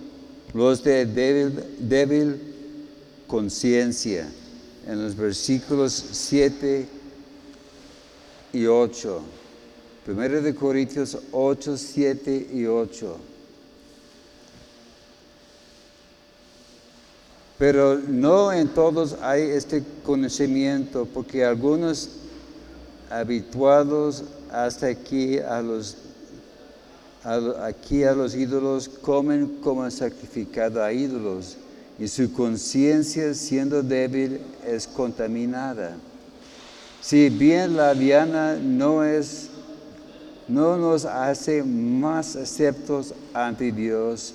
[0.54, 2.40] los de débil, débil
[3.26, 4.30] conciencia.
[4.86, 6.86] En los versículos 7
[8.52, 9.22] y 8.
[10.04, 13.29] Primero de Corintios 8, 7 y 8.
[17.60, 22.08] Pero no en todos hay este conocimiento, porque algunos
[23.10, 25.98] habituados hasta aquí a los
[27.62, 31.58] aquí a los ídolos comen como sacrificado a ídolos
[31.98, 35.98] y su conciencia siendo débil es contaminada.
[37.02, 39.50] Si bien la diana no es,
[40.48, 44.32] no nos hace más aceptos ante Dios,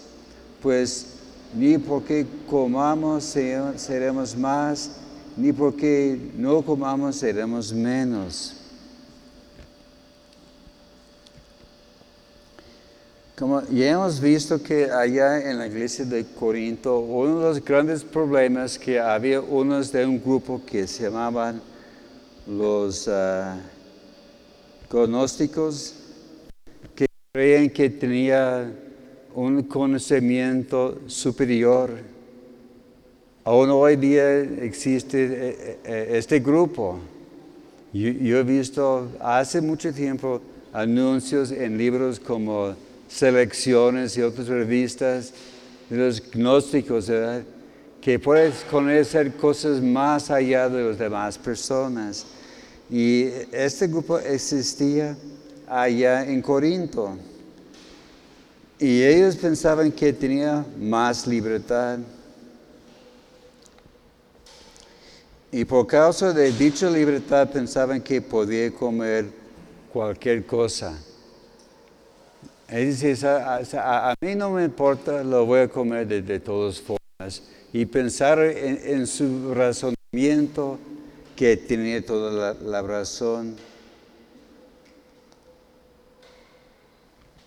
[0.62, 1.15] pues
[1.56, 4.92] ni porque comamos seremos más,
[5.38, 8.62] ni porque no comamos seremos menos.
[13.38, 18.02] Como ya hemos visto que allá en la iglesia de Corinto, uno de los grandes
[18.02, 21.62] problemas que había unos de un grupo que se llamaban
[22.48, 23.60] los uh,
[24.90, 25.96] gnósticos
[26.96, 28.72] que creían que tenía
[29.36, 31.92] un conocimiento superior.
[33.44, 36.98] Aún hoy día existe eh, eh, este grupo.
[37.94, 40.42] Yo, he visto hace mucho tiempo
[40.74, 42.76] anuncios en libros como
[43.08, 45.34] Selecciones y otras revistas
[45.90, 47.10] de los gnósticos,
[48.02, 52.26] que puedes conocer cosas más allá de las demás personas.
[52.90, 55.16] Y este grupo existía
[55.68, 57.18] allá en Corinto.
[58.80, 62.00] Y ellos pensaban que tenía más libertad.
[65.52, 69.26] Y por causa de dicha libertad pensaban que podía comer
[69.94, 71.00] cualquier cosa.
[72.68, 77.44] Él dice, a, mí no me importa, lo voy a comer de, todas formas.
[77.72, 80.80] Y pensar en su razonamiento
[81.36, 83.56] que tenía toda la, razón.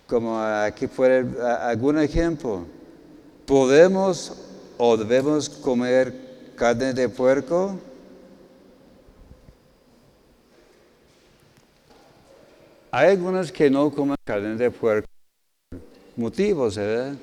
[0.09, 2.65] Como aquí fuera algún ejemplo.
[3.49, 4.31] ¿podemos
[4.77, 6.13] o debemos comer
[6.55, 7.79] carne de puerco?
[12.91, 15.07] Hay algunos que no comen carne de puerco.
[16.15, 17.15] Motivos, ¿verdad?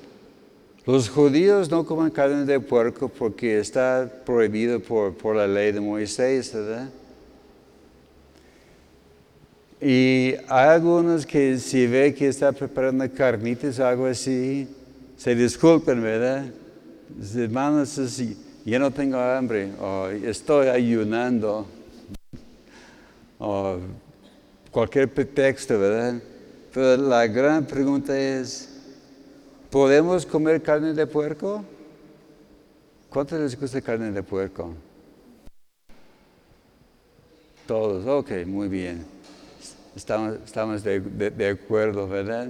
[0.85, 5.79] Los judíos no comen carne de puerco porque está prohibido por, por la ley de
[5.79, 6.89] Moisés, ¿verdad?
[9.79, 14.67] Y hay algunos que si ve que está preparando carnitas o algo así,
[15.15, 16.45] se disculpen, ¿verdad?
[17.35, 17.95] Hermanos,
[18.65, 21.67] yo no tengo hambre, o estoy ayunando,
[23.37, 23.77] o
[24.71, 26.21] cualquier pretexto, ¿verdad?
[26.73, 28.69] Pero la gran pregunta es,
[29.69, 31.63] ¿podemos comer carne de puerco?
[33.09, 34.73] ¿Cuánto les gusta carne de puerco?
[37.67, 39.16] Todos, ok, muy bien.
[39.97, 42.49] Estamos, estamos de, de, acuerdo, ¿verdad?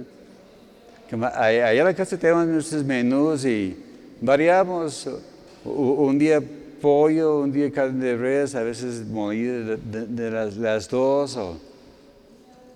[1.32, 3.74] Allá en la casa tenemos nuestros menús y
[4.20, 5.08] variamos
[5.64, 6.42] un día
[6.82, 11.38] pollo, un día carne de res, a veces molida de, las, las, dos.
[11.38, 11.56] O,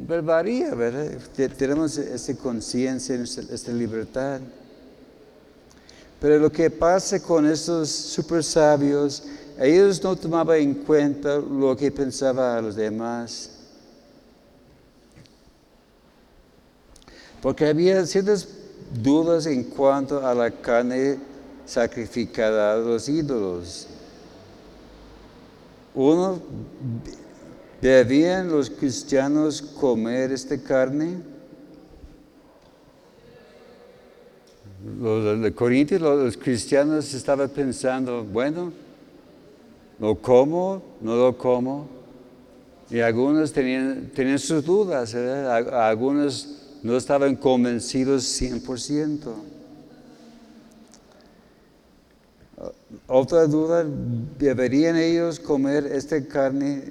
[0.08, 1.18] pero varía, ¿verdad?
[1.58, 4.40] Tenemos esta conciencia, esta libertad.
[6.18, 9.22] Pero lo que pasa con estos super sabios,
[9.60, 13.58] ellos no tomaban en cuenta lo que pensaban los demás.
[17.42, 18.48] Porque había ciertas
[19.02, 21.18] dudas en cuanto a la carne
[21.66, 23.88] sacrificada a los ídolos.
[25.92, 26.40] Uno,
[27.80, 31.18] ¿debían los cristianos comer esta carne?
[35.00, 38.72] Los de Corintios, los cristianos estaban pensando, bueno,
[39.98, 40.80] ¿lo como?
[41.00, 41.88] ¿No lo como?
[42.88, 49.32] Y algunos tenían, sus dudas, algunos no estaban convencidos 100%.
[53.06, 53.84] Otra duda,
[54.38, 56.84] ¿deberían ellos comer esta carne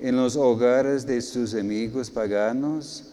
[0.00, 3.12] en los hogares de sus amigos paganos?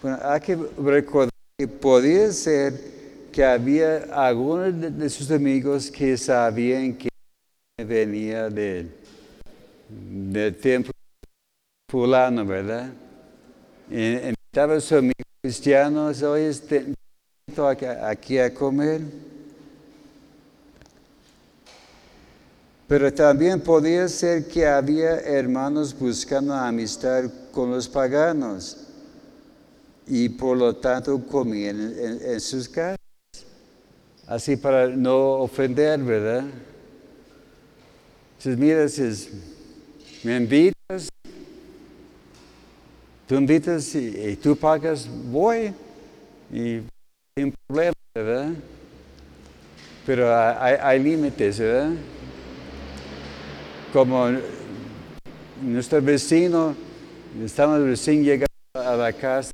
[0.00, 2.98] Bueno, hay que recordar que podía ser
[3.32, 7.08] que había algunos de, sus amigos que sabían que
[7.84, 8.90] venía del,
[9.88, 10.92] del templo
[11.90, 12.90] fulano, ¿verdad?
[13.90, 16.94] Y invitaba su amigo cristiano, hoy este,
[18.02, 19.00] aquí a comer.
[22.86, 28.78] Pero también podía ser que había hermanos buscando amistad con los paganos
[30.06, 32.98] y por lo tanto comían en, sus casas.
[34.26, 36.44] Así para no ofender, ¿verdad?
[38.38, 38.86] Entonces, mira,
[40.22, 41.08] me invitas,
[43.28, 45.74] Tú invitas y, tú pagas, voy
[46.50, 46.80] y
[47.36, 48.54] sin problema, ¿verdad?
[50.06, 51.90] Pero hay, límites, ¿verdad?
[53.92, 54.30] Como
[55.60, 56.74] nuestro vecino,
[57.44, 59.50] estamos recién llegando a la casa.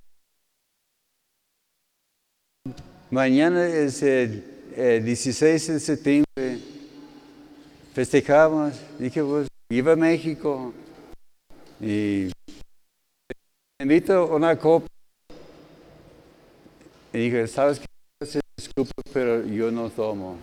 [3.10, 4.44] Mañana es el,
[5.04, 6.58] 16 de septiembre.
[7.92, 8.74] Festejamos.
[9.00, 10.72] Dije, pues, a México.
[11.80, 12.30] Y
[13.84, 14.86] invito una copa.
[17.12, 18.26] Y dije, ¿sabes qué?
[18.26, 20.38] Se disculpa, pero yo no tomo.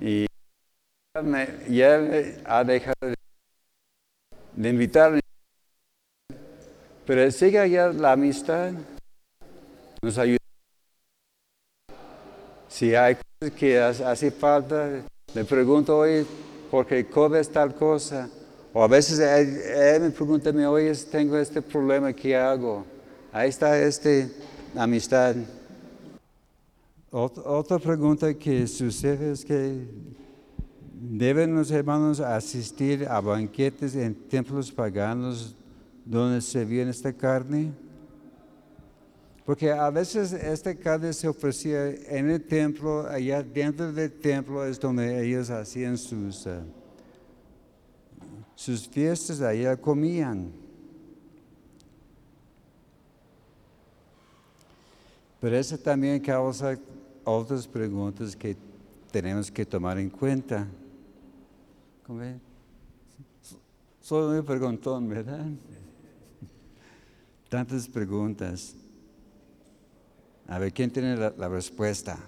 [0.00, 0.26] Y
[1.68, 2.00] ya
[2.44, 3.14] ha dejado
[4.56, 5.20] de, invitarme.
[7.06, 8.72] Pero sigue allá la amistad.
[10.02, 10.38] Nos ayuda.
[12.68, 16.26] Si hay cosas que hace falta, le pregunto hoy,
[16.70, 17.04] ¿por qué
[17.52, 18.28] tal cosa?
[18.74, 22.86] O a veces él, me pregunta, oye, tengo este problema, ¿qué hago?
[23.30, 24.08] Ahí está esta
[24.74, 25.36] amistad.
[27.10, 29.86] Otra pregunta que sucede es que
[30.94, 35.54] deben los hermanos asistir a banquetes en templos paganos
[36.06, 37.72] donde se viene esta carne.
[39.44, 44.80] Porque a veces esta carne se ofrecía en el templo, allá dentro del templo es
[44.80, 46.46] donde ellos hacían sus...
[46.46, 46.81] Uh,
[48.54, 50.52] sus fiestas allá comían.
[55.40, 56.78] Pero eso también causa
[57.24, 58.56] otras preguntas que
[59.10, 60.66] tenemos que tomar en cuenta.
[64.00, 65.46] Soy muy preguntón, ¿verdad?
[67.48, 68.74] Tantas preguntas.
[70.46, 72.18] A ver, ¿quién tiene la respuesta?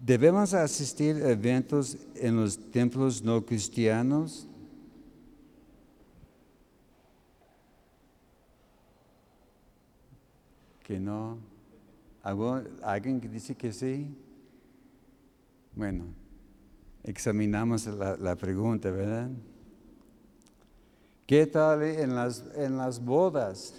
[0.00, 4.48] ¿Debemos asistir a eventos en los templos no cristianos?
[10.88, 11.36] que no.
[12.82, 14.16] ¿Alguien que dice que sí?
[15.76, 16.06] Bueno,
[17.04, 19.28] examinamos la, pregunta, ¿verdad?
[21.26, 23.74] ¿Qué tal en las, en las bodas?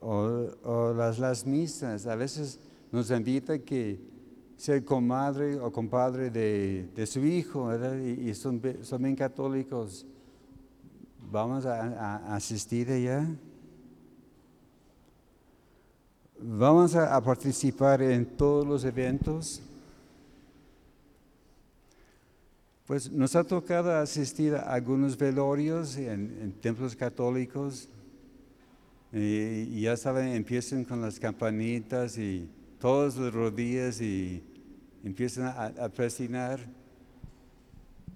[0.00, 2.06] O, las, las misas.
[2.06, 2.60] A veces
[2.92, 3.98] nos invita que
[4.58, 7.96] ser comadre o compadre de, su hijo, ¿verdad?
[7.96, 10.04] Y, son, son, bien católicos.
[11.30, 13.24] ¿Vamos a, asistir allá?
[16.40, 19.62] ¿Vamos a, participar en todos los eventos?
[22.84, 27.88] Pues nos ha tocado asistir a algunos velorios en, templos católicos
[29.12, 32.48] y, ya saben, empiezan con las campanitas y
[32.80, 34.42] todos los rodillas y
[35.04, 36.56] empiezan a, a.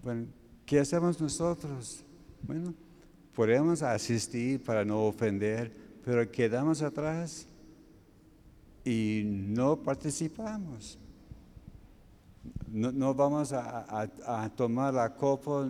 [0.02, 0.26] Bueno,
[0.66, 2.04] ¿qué hacemos nosotros?
[2.42, 2.74] Bueno,
[3.34, 5.72] podemos asistir para no ofender,
[6.04, 7.46] pero quedamos atrás
[8.84, 10.98] y no participamos.
[12.68, 15.68] No, vamos a, tomar la copa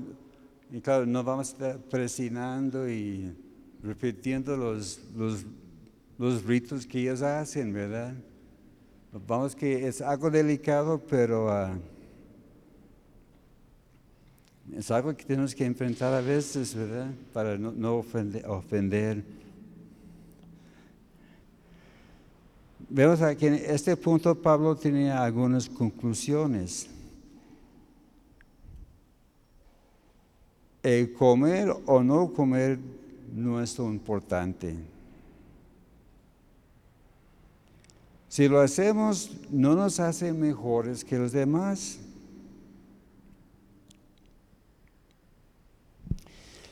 [0.71, 3.37] y claro, no vamos a estar presionando y
[3.83, 8.15] repitiendo los ritos que ellos hacen, ¿verdad?
[9.13, 11.75] Vamos que es algo delicado, pero ah,
[14.75, 17.11] es algo que tenemos que enfrentar a veces, ¿verdad?
[17.35, 17.97] Para no,
[18.47, 19.23] ofender,
[22.89, 26.89] Vemos aquí en este punto Pablo tenía algunas conclusiones.
[30.83, 32.79] El comer o no comer
[33.35, 34.91] no es lo importante.
[38.33, 41.99] Si lo hacemos, no nos hace mejores que los demás.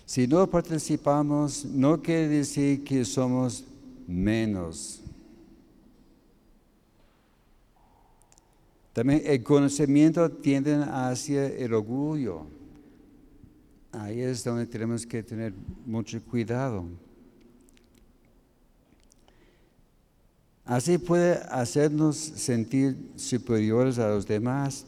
[0.06, 3.62] Si no participamos, no quiere decir que somos
[4.06, 5.02] menos.
[8.94, 12.46] También el conocimiento tiende hacia el orgullo.
[13.92, 15.52] Ahí es donde tenemos que tener
[15.84, 16.86] mucho cuidado.
[20.70, 24.86] Así puede hacernos sentir superiores a los demás.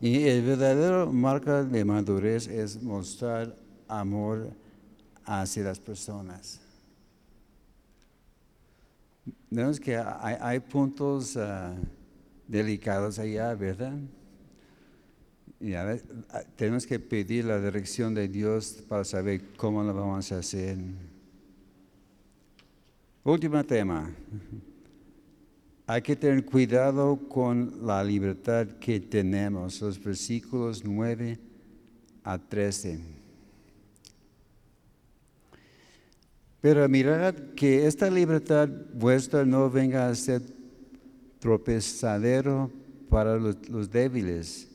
[0.00, 3.54] Y el verdadero marca de madurez es mostrar
[3.88, 4.52] amor
[5.26, 6.58] hacia las personas.
[9.50, 11.74] Vemos que hay, puntos ah,
[12.48, 13.98] delicados allá, ¿verdad?
[16.56, 20.78] Tenemos que pedir la dirección de Dios para saber cómo lo vamos a hacer.
[23.22, 24.10] Último tema.
[25.86, 31.38] Hay que tener cuidado con la libertad que tenemos, los versículos 9
[32.24, 33.00] a 13.
[36.60, 40.42] Pero mirad que esta libertad vuestra no venga a ser
[41.38, 42.70] tropezadero
[43.10, 44.73] para los débiles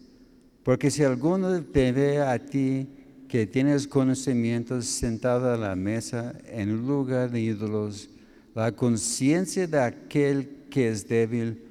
[0.69, 2.87] porque si alguno te ve a ti
[3.27, 8.07] que tienes conocimientos sentado a la mesa en lugar de ídolos,
[8.53, 11.63] la conciencia de aquel que es débil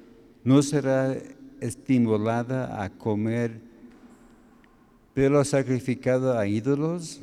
[0.43, 1.15] no será
[1.61, 3.61] estimulada a comer
[5.15, 7.21] de lo sacrificado a ídolos.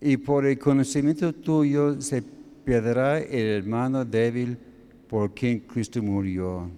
[0.00, 2.22] Y por el conocimiento tuyo se
[2.64, 4.56] perderá el hermano débil
[5.10, 6.70] por quien Cristo murió.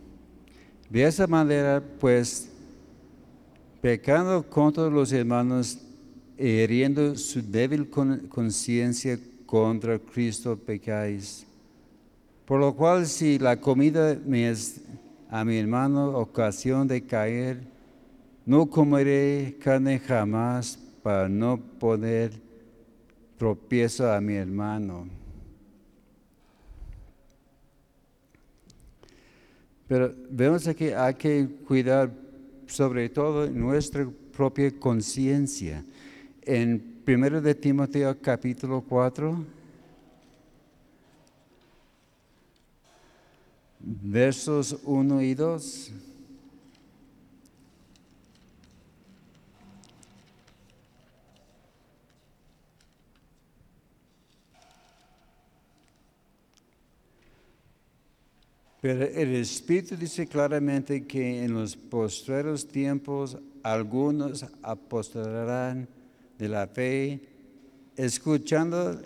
[0.90, 2.50] De esa manera, pues,
[3.84, 5.78] pecando contra los hermanos
[6.38, 11.46] y hiriendo su débil conciencia contra Cristo pecáis.
[12.46, 14.80] Por lo cual si la comida me es
[15.28, 17.60] a mi hermano ocasión de caer,
[18.46, 22.32] no comeré carne jamás para no poner
[23.36, 25.06] tropiezo a mi hermano.
[29.86, 32.23] Pero vemos aquí hay que cuidar
[32.66, 35.84] sobre todo nuestra propia conciencia.
[36.42, 39.44] En 1 de Timoteo capítulo 4,
[43.80, 45.92] versos 1 y 2.
[58.84, 65.88] Pero el Espíritu dice claramente que en los postreros tiempos algunos apostalarán
[66.36, 67.18] de la fe,
[67.96, 69.00] escuchando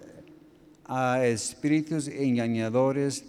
[0.85, 3.23] a espíritus engañadores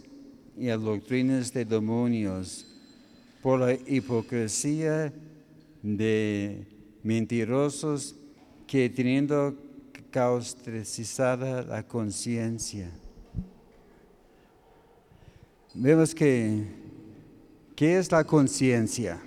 [0.58, 2.66] y a doctrinas de demonios,
[3.44, 5.14] por la hipocresía
[5.84, 6.66] de
[7.04, 8.16] mentirosos
[8.66, 9.56] que teniendo
[10.10, 12.90] cauterizada la conciencia.
[15.76, 16.66] Vemos que,
[17.76, 19.22] ¿qué es la conciencia?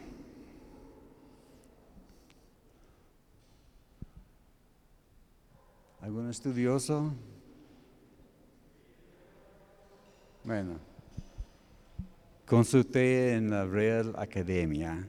[6.00, 7.12] ¿Algún estudioso?
[10.42, 10.80] Bueno,
[12.44, 15.06] consulté en la Real Academia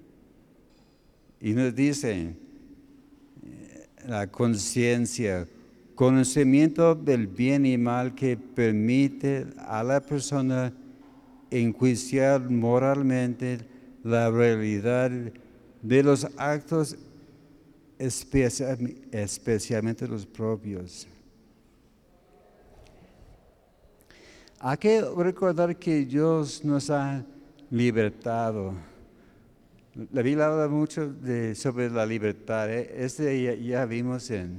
[1.42, 2.38] y nos dicen
[3.42, 5.48] eh, la conciencia,
[5.96, 10.72] conocimiento del bien y mal que permite a la persona
[11.60, 13.60] enjuiciar moralmente
[14.04, 15.12] la realidad
[15.82, 16.96] de los actos,
[18.00, 21.08] especialmente los propios.
[24.60, 27.26] Hay que recordar que Dios nos ha
[27.70, 28.74] libertado.
[30.12, 31.14] La Biblia habla mucho
[31.54, 32.72] sobre la libertad.
[32.72, 32.94] ¿eh?
[32.98, 34.58] Este ya, vimos en,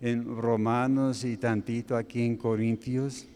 [0.00, 3.26] en Romanos y tantito aquí en Corintios.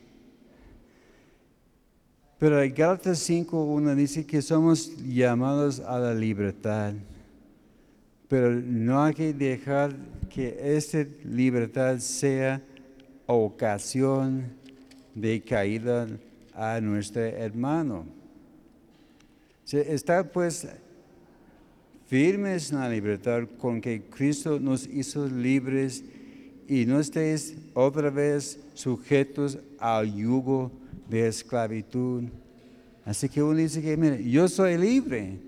[2.39, 6.95] Pero en Gálatas 5.1 dice que somos llamados a la libertad.
[8.29, 9.97] Pero no hay que dejar
[10.33, 12.63] que esta libertad sea
[13.27, 14.53] ocasión
[15.17, 16.07] de caída
[16.55, 18.07] a nuestro hermano.
[19.73, 20.69] Estar pues
[22.07, 26.05] firmes en la libertad con que Cristo nos hizo libres
[26.69, 30.71] y no estéis otra vez sujetos al yugo
[31.09, 32.25] de esclavitud.
[33.05, 35.39] Así que uno dice que, mire, yo soy libre,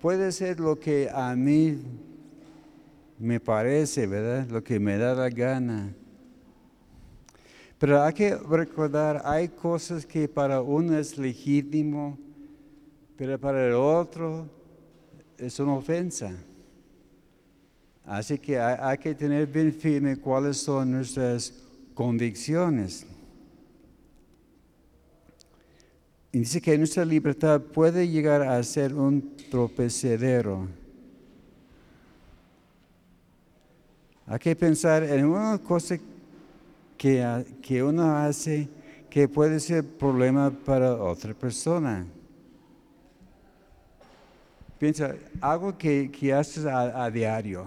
[0.00, 1.78] puede ser lo que a mí
[3.18, 4.48] me parece, ¿verdad?
[4.48, 5.94] Lo que me da la gana.
[7.78, 12.18] Pero hay que recordar, hay cosas que para uno es legítimo,
[13.16, 14.48] pero para el otro
[15.38, 16.32] es una ofensa.
[18.04, 21.54] Así que hay, que tener bien firme cuáles son nuestras
[21.94, 23.06] convicciones.
[26.32, 30.68] Y dice que nuestra libertad puede llegar a ser un tropecedero.
[34.26, 35.98] Hay que pensar en una cosa
[36.96, 38.68] que, uno hace
[39.08, 42.06] que puede ser problema para otra persona.
[44.78, 47.66] Piensa, algo que, haces a, diario,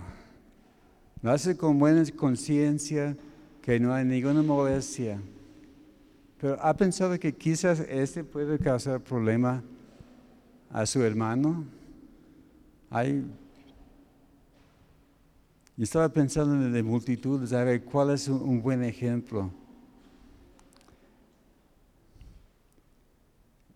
[1.21, 3.17] lo haces con buena conciencia,
[3.61, 5.19] que no hay ninguna molestia.
[6.43, 9.63] Pero ha pensado que quizás este puede causar problema
[10.69, 11.63] a su hermano.
[12.89, 13.23] Hay
[15.77, 19.51] y estaba pensando en la multitud, a ver cuál es un, buen ejemplo.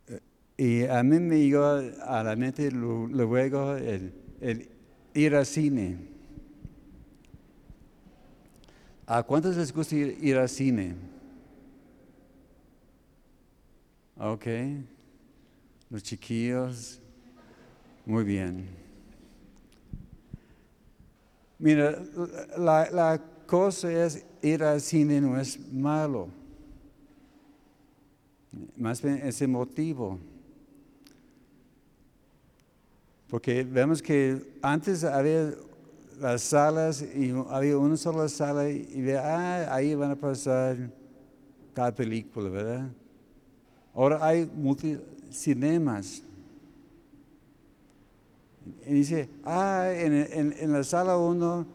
[0.10, 0.20] Eh,
[0.58, 4.70] y a mí me llegó a la mente luego el,
[5.14, 6.00] ir al cine.
[9.06, 11.17] ¿A cuántos les gusta ir, ir al cine?
[14.20, 14.48] Ok.
[15.90, 17.00] Los chiquillos.
[18.06, 18.68] Muy bien.
[21.60, 22.02] Mira,
[22.58, 26.28] la, cosa es ir al cine no es malo.
[28.76, 30.20] Más bien ese motivo.
[33.30, 35.54] Porque vemos que antes había
[36.20, 40.78] las salas y había una sola sala y ve, ah, ahí van a pasar
[41.74, 42.90] cada película, ¿verdad?
[43.98, 46.22] Ahora hay multicinemas.
[48.86, 51.66] Y dice, ah, en, la sala 1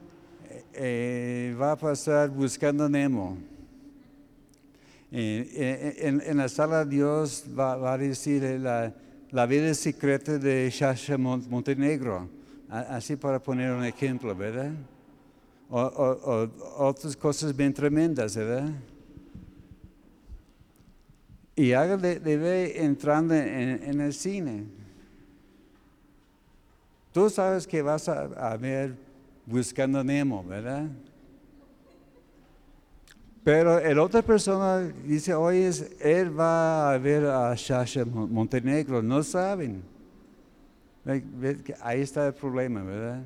[0.73, 3.37] eh, va a pasar buscando Nemo.
[5.11, 8.95] en, la sala Dios va, a decir la,
[9.33, 12.29] la, vida secreta de Shasha Montenegro.
[12.69, 14.71] Así para poner un ejemplo, ¿verdad?
[15.69, 16.49] O,
[16.79, 18.71] otras cosas bien tremendas, ¿verdad?
[21.55, 24.65] Y haga de, de entrando en el cine.
[27.13, 28.97] Tú sabes que vas a, ver
[29.45, 30.89] buscando Nemo, ¿verdad?
[33.45, 39.83] Pero el otra persona dice, oye, él va a ver a Shasha Montenegro, no saben.
[41.83, 43.23] Ahí está el problema, ¿verdad?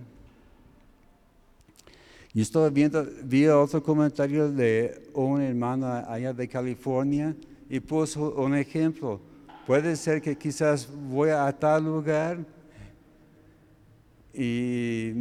[2.35, 7.37] Y estoy viendo, vi otro comentario de un hermano allá de California
[7.69, 9.21] y puso un ejemplo.
[9.67, 12.39] Puede ser que quizás voy a tal lugar
[14.33, 15.13] y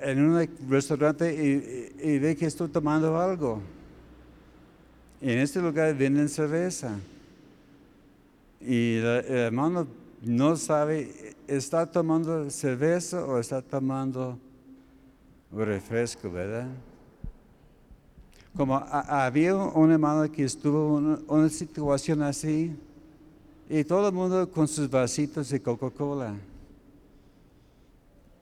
[0.00, 3.62] en un restaurante y, ve que estoy tomando algo.
[5.20, 6.98] Y en este lugar venden cerveza.
[8.60, 9.86] Y el hermano
[10.22, 14.38] no sabe, ¿está tomando cerveza o está tomando
[15.52, 16.68] refresco, verdad?
[18.56, 22.76] Como había un hermano que estuvo en una, situación así
[23.68, 26.34] y todo el mundo con sus vasitos de Coca-Cola.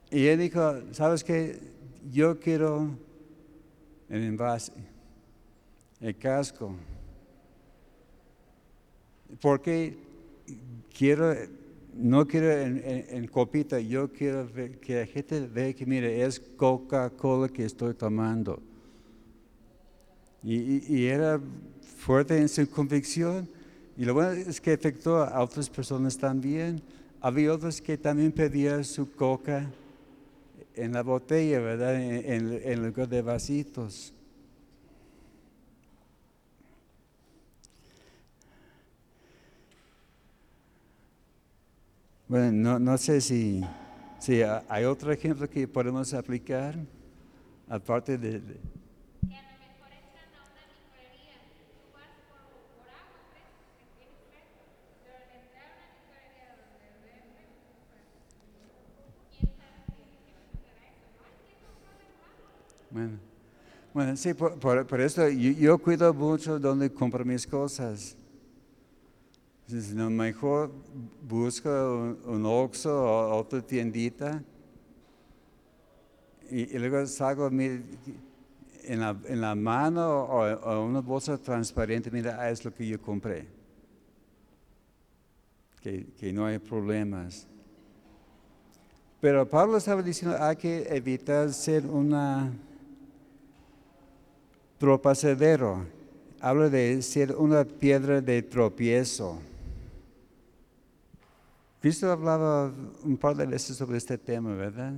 [0.09, 1.57] Y él dijo, ¿sabes qué?
[2.11, 2.89] Yo quiero
[4.09, 4.73] el envase,
[6.01, 6.75] el casco.
[9.39, 9.97] Porque
[10.93, 11.33] quiero,
[11.93, 14.51] no quiero en, copita, yo quiero
[14.81, 18.61] que la gente vea que, mire, es Coca-Cola que estoy tomando.
[20.43, 21.39] Y, era
[21.97, 23.47] fuerte en su convicción.
[23.97, 26.81] Y lo bueno es que afectó a otras personas también.
[27.19, 29.69] Había otros que también pedían su coca
[30.75, 31.95] en la botella, ¿verdad?
[32.01, 34.13] En, lugar de vasitos.
[42.27, 43.61] Bueno, no, sé si,
[44.17, 46.75] si, hay otro ejemplo que podemos aplicar,
[47.67, 48.39] aparte de...
[48.39, 48.57] de
[49.27, 52.39] que a lo mejor entran a una licorería, tú vas por,
[52.79, 54.63] por agua fresca, que tienes fresco,
[55.03, 57.51] pero al entrar a una licorería donde venden,
[59.35, 61.19] ¿quién sabe si, si vas a hacer eso?
[61.19, 61.99] No hay que comprar
[62.91, 63.19] Bueno,
[63.93, 68.15] bueno, sí, por, por, por eso yo, cuido mucho donde compro mis cosas.
[69.67, 70.71] Entonces, no, mejor
[71.27, 74.43] busca un, un Oxxo o otra tiendita
[76.49, 82.65] y, luego salgo en la, en la mano o, una bolsa transparente, mira, ah, es
[82.65, 83.47] lo que yo compré.
[85.81, 87.47] Que, que no hay problemas.
[89.21, 92.51] Pero Pablo estaba diciendo, hay que evitar ser una
[94.81, 95.85] tropacedero.
[96.39, 99.39] Habla de ser una piedra de tropiezo.
[101.79, 102.73] Cristo hablaba
[103.03, 104.93] un par de veces sobre este tema, ¿verdad?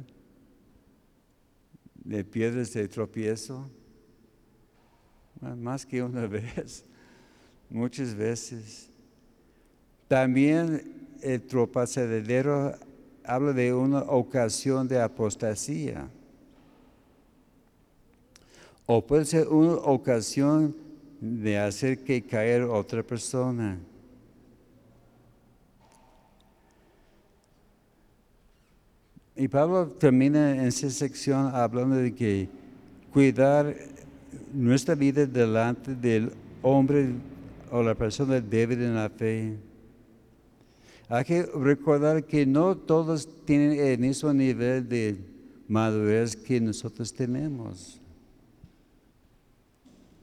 [1.96, 3.70] De piedras de tropiezo.
[5.42, 6.86] Más que una vez,
[7.70, 8.90] muchas veces.
[10.08, 12.74] También el tropacedero
[13.26, 16.08] habla de una ocasión de apostasía.
[18.86, 20.76] O puede ser una ocasión
[21.22, 23.80] de hacer que caer otra persona.
[29.36, 32.50] Y Pablo termina en esa sección hablando de que
[33.12, 33.76] cuidar
[34.54, 36.32] nuestra vida delante del
[36.62, 37.14] hombre
[37.72, 39.58] o la persona débil en la fe.
[41.10, 45.18] Hay que recordar que no todos tienen el mismo nivel de
[45.68, 48.03] madurez que nosotros tenemos.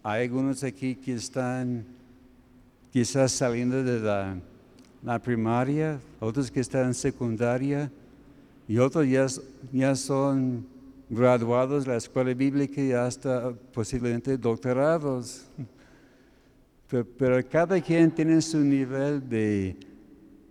[0.03, 1.84] Hay algunos aquí que están
[2.90, 7.90] quizás saliendo de la, primaria, otros que están en secundaria,
[8.66, 9.26] y otros ya,
[9.72, 10.66] ya son
[11.11, 15.46] graduados de la escuela bíblica y hasta posiblemente doctorados.
[16.88, 19.76] Pero, cada quien tiene su nivel de,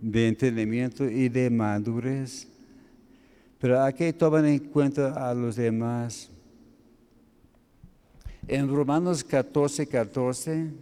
[0.00, 2.46] de, entendimiento y de madurez.
[3.58, 6.30] Pero hay que tomar en cuenta a los demás.
[8.52, 10.72] En Romanos 14, 14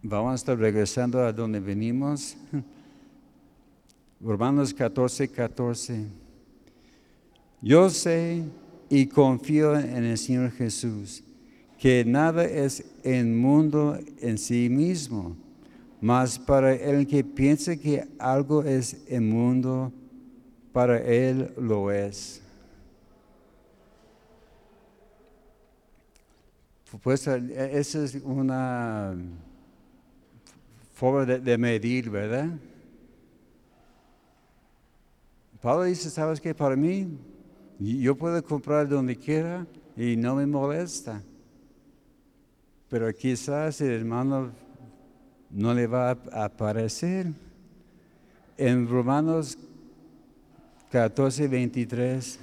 [0.00, 2.36] Vamos a estar regresando a donde venimos.
[4.20, 6.06] Romanos 14, 14.
[7.60, 8.44] Yo sé
[8.88, 11.24] y confío en el Señor Jesús,
[11.76, 15.36] que nada es en mundo en sí mismo,
[16.00, 19.92] mas para el que piense que algo es en mundo,
[20.78, 22.40] para él lo es.
[27.02, 29.12] Pues esa es una
[30.94, 32.50] forma de, medir, ¿verdad?
[35.60, 36.54] Pablo dice, ¿sabes qué?
[36.54, 37.08] Para mí,
[37.80, 39.66] yo puedo comprar donde quiera
[39.96, 41.20] y no me molesta.
[42.88, 44.52] Pero quizás el hermano
[45.50, 47.32] no le va a aparecer.
[48.56, 49.58] En Romanos
[50.90, 52.38] 14, 23.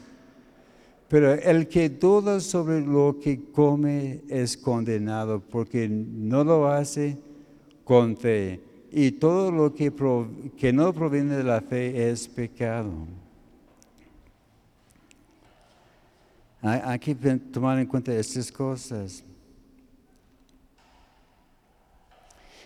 [1.07, 7.17] Pero el que duda sobre lo que come es condenado porque no lo hace
[7.83, 8.59] con fe.
[8.91, 9.93] Y todo lo que,
[10.57, 12.91] que no proviene de la fe es pecado.
[16.61, 19.23] Hay, que tomar en cuenta estas cosas.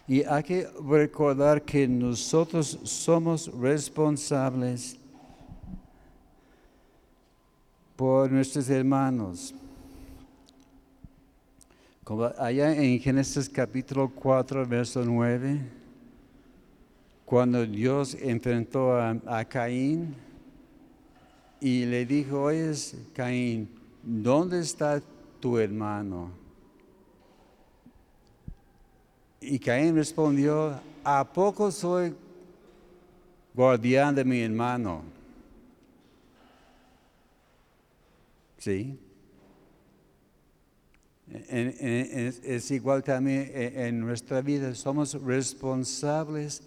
[0.07, 4.97] Y hay que recordar que nosotros somos responsables
[8.00, 9.54] por nuestros hermanos.
[12.06, 15.60] Como allá en Génesis capítulo 4, verso 9,
[17.26, 20.16] cuando Dios enfrentó a, Caín,
[21.60, 22.72] y le dijo, oye,
[23.14, 23.68] Caín,
[24.02, 25.02] ¿dónde está
[25.41, 26.32] tu hermano?
[29.41, 32.16] Y Caín respondió, ¿a poco soy
[33.54, 35.18] guardián de mi hermano?
[38.60, 38.99] ¿Sí?
[41.32, 46.62] es, igual también en nuestra vida, somos responsables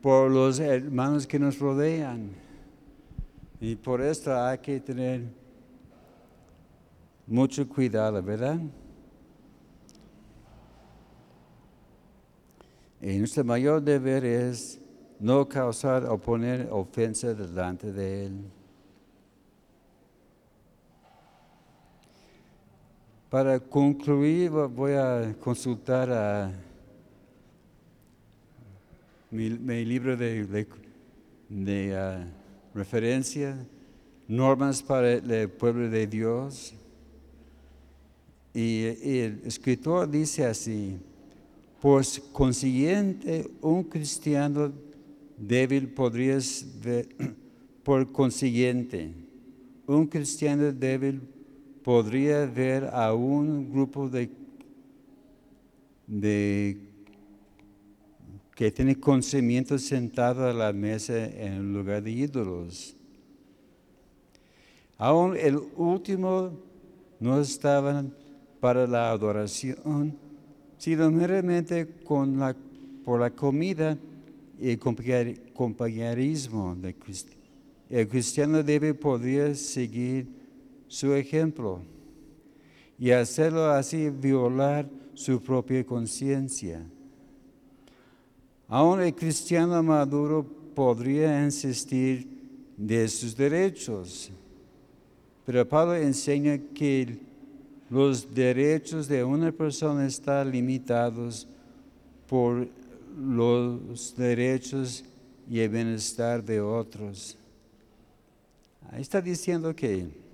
[0.00, 2.30] por los hermanos que nos rodean.
[3.60, 5.22] Y por esto hay que tener
[7.26, 8.58] mucho cuidado, ¿verdad?
[13.02, 14.80] Y nuestro mayor deber es
[15.18, 18.59] no causar o poner ofensa delante de Él.
[23.30, 26.52] Para concluir, voy a consultar
[29.30, 30.66] mi, libro de,
[31.96, 32.26] ah,
[32.74, 33.56] referencia,
[34.26, 36.74] normas para el pueblo de Dios.
[38.52, 40.98] Y, el escritor dice así,
[41.80, 44.72] pues consiguiente un cristiano
[45.36, 46.38] débil podría
[47.84, 49.12] por consiguiente,
[49.86, 51.20] un cristiano débil
[51.82, 54.30] podría ver a un grupo de,
[56.06, 56.78] de
[58.54, 62.96] que tiene conocimiento sentado a la mesa en lugar de ídolos.
[64.98, 66.52] Aún el último
[67.18, 68.04] no estaba
[68.60, 70.18] para la adoración,
[70.76, 72.54] sino meramente con la,
[73.02, 73.96] por la comida
[74.58, 76.94] y compañerismo de.
[77.88, 80.39] El cristiano debe poder seguir
[80.90, 81.82] su ejemplo
[82.98, 86.84] y hacerlo así violar su propia conciencia.
[88.66, 92.26] Aún el cristiano maduro podría insistir
[92.76, 94.32] de sus derechos,
[95.46, 97.20] pero Pablo enseña que
[97.88, 101.46] los derechos de una persona están limitados
[102.26, 102.68] por
[103.16, 105.04] los derechos
[105.48, 107.36] y el bienestar de otros.
[108.90, 110.29] Ahí está diciendo que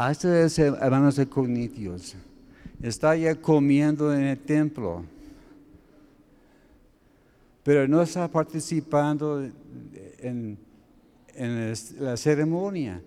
[0.00, 2.16] hasta ese hermanos de Corintios
[2.82, 5.04] está ya comiendo en el templo,
[7.62, 9.46] pero no está participando
[10.20, 10.56] en,
[11.98, 13.02] la ceremonia.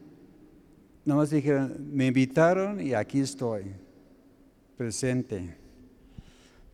[1.04, 3.64] Nomás dijeron, me invitaron y aquí estoy,
[4.78, 5.58] presente.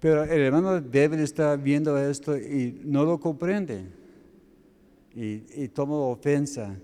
[0.02, 3.86] Pero el hermano debe estar viendo esto y no lo comprende
[5.16, 6.76] y toma ofensa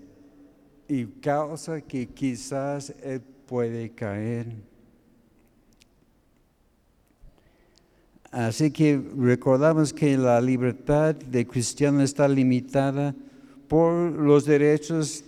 [0.88, 4.46] y causa que quizás él puede caer.
[8.30, 13.14] Así que recordamos que la libertad de cristiano está limitada
[13.68, 15.24] por los derechos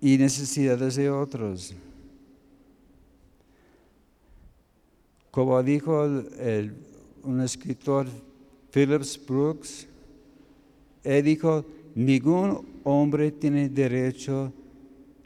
[0.00, 1.74] y necesidades de otros.
[5.30, 6.08] Como dijo
[7.22, 8.06] un escritor,
[8.70, 9.86] Phillips Brooks,
[11.04, 11.64] él dijo,
[11.94, 14.52] ningún hombre tiene derecho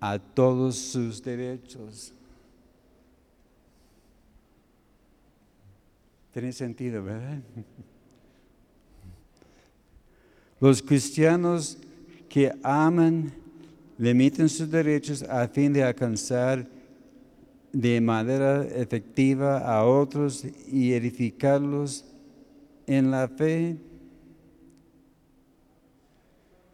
[0.00, 2.12] a todos sus derechos.
[6.32, 7.40] Tiene sentido, ¿verdad?
[10.60, 11.78] Los cristianos
[12.28, 13.32] que aman
[13.98, 16.66] limitan sus derechos a fin de alcanzar
[17.72, 22.04] de manera efectiva a otros y edificarlos
[22.86, 23.76] en la fe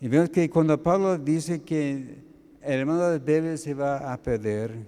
[0.02, 2.16] y vemos que cuando Pablo dice que
[2.60, 4.84] el hermano débil se va a perder,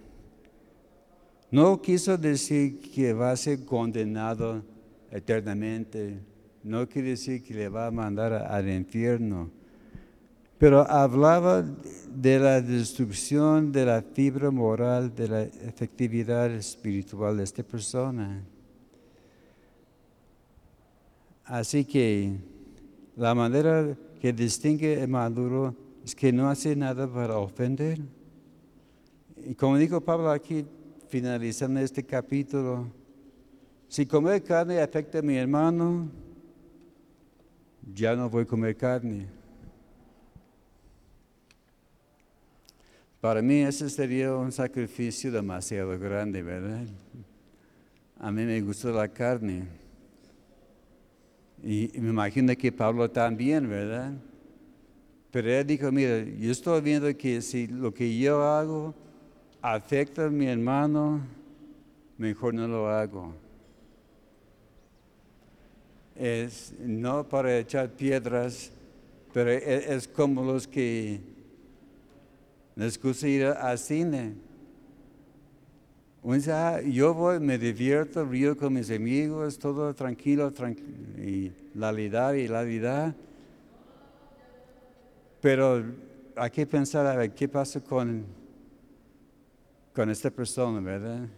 [1.53, 4.65] no quiso decir que va a ser condenado
[5.13, 6.19] eternamente,
[6.65, 9.53] no quiere decir que le va a mandar al infierno,
[10.59, 11.63] pero hablaba
[12.13, 18.43] de la destrucción de la fibra moral, de la efectividad espiritual de esta persona.
[21.45, 22.37] Así que
[23.15, 28.01] la manera que distingue el maduro es que no hace nada para ofender.
[29.37, 30.65] Y como dijo Pablo aquí,
[31.11, 32.91] finalizando este capítulo,
[33.87, 36.09] si comer carne afecta a mi hermano,
[37.93, 39.27] ya no voy a comer carne.
[43.21, 46.87] Para mí ese sería un sacrificio demasiado grande, ¿verdad?
[48.19, 49.84] A mí me gusta la carne.
[51.67, 54.13] Y, me imagino que Pablo también, ¿verdad?
[55.31, 58.95] Pero él dijo, mira, yo estoy viendo que si lo que yo hago
[59.63, 61.23] afecta a mi hermano,
[62.19, 63.35] mejor no lo hago.
[66.15, 68.71] Es no para echar piedras,
[69.33, 71.19] pero es, como los que
[72.77, 74.35] les gusta ir al cine.
[76.51, 80.51] Ah, yo voy, me divierto, río con mis amigos, todo tranquilo,
[81.19, 83.15] y la vida y la.
[85.43, 85.85] Pero
[86.35, 88.25] hay que pensar, a ver, ¿qué pasa con,
[89.95, 91.29] con esta persona, verdad?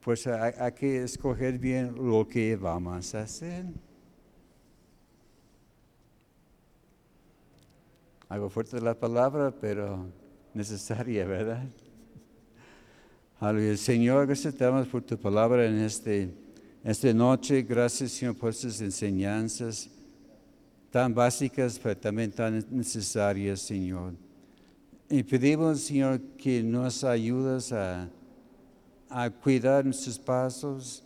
[0.00, 3.64] Pues hay que escoger bien lo que vamos a hacer.
[8.28, 10.04] Algo fuerte la palabra, pero
[10.52, 11.64] necesaria, ¿verdad?
[13.40, 13.76] Aleluya.
[13.76, 14.56] Señor, gracias
[14.90, 16.34] por tu palabra en este,
[16.82, 17.62] esta noche.
[17.62, 19.88] Gracias, Señor, por estas enseñanzas
[20.90, 24.14] tan básicas, pero también tan necesarias, Señor.
[25.08, 28.10] Y pedimos, Señor, que nos ayudes a,
[29.40, 31.04] cuidar nuestros pasos.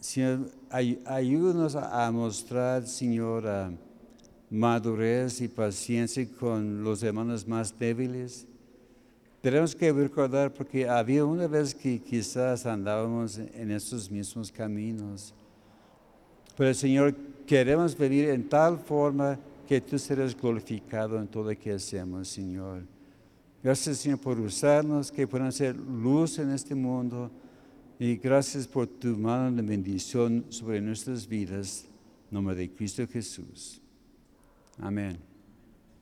[0.00, 3.44] Señor, ayúdanos a, mostrar, Señor,
[4.50, 8.48] madurez y paciencia con los hermanos más débiles.
[9.42, 15.34] Tenemos que recordar porque había una vez que quizás andábamos en estos mismos caminos.
[16.56, 17.12] Pero Señor,
[17.44, 19.36] queremos vivir en tal forma
[19.66, 22.84] que tú serás glorificado en todo lo que hacemos, Señor.
[23.64, 27.28] Gracias, Señor, por usarnos, que podamos ser luz en este mundo.
[27.98, 31.84] Y gracias por tu mano de bendición sobre nuestras vidas.
[32.30, 33.80] En nombre de Cristo Jesús.
[34.78, 35.31] Amén.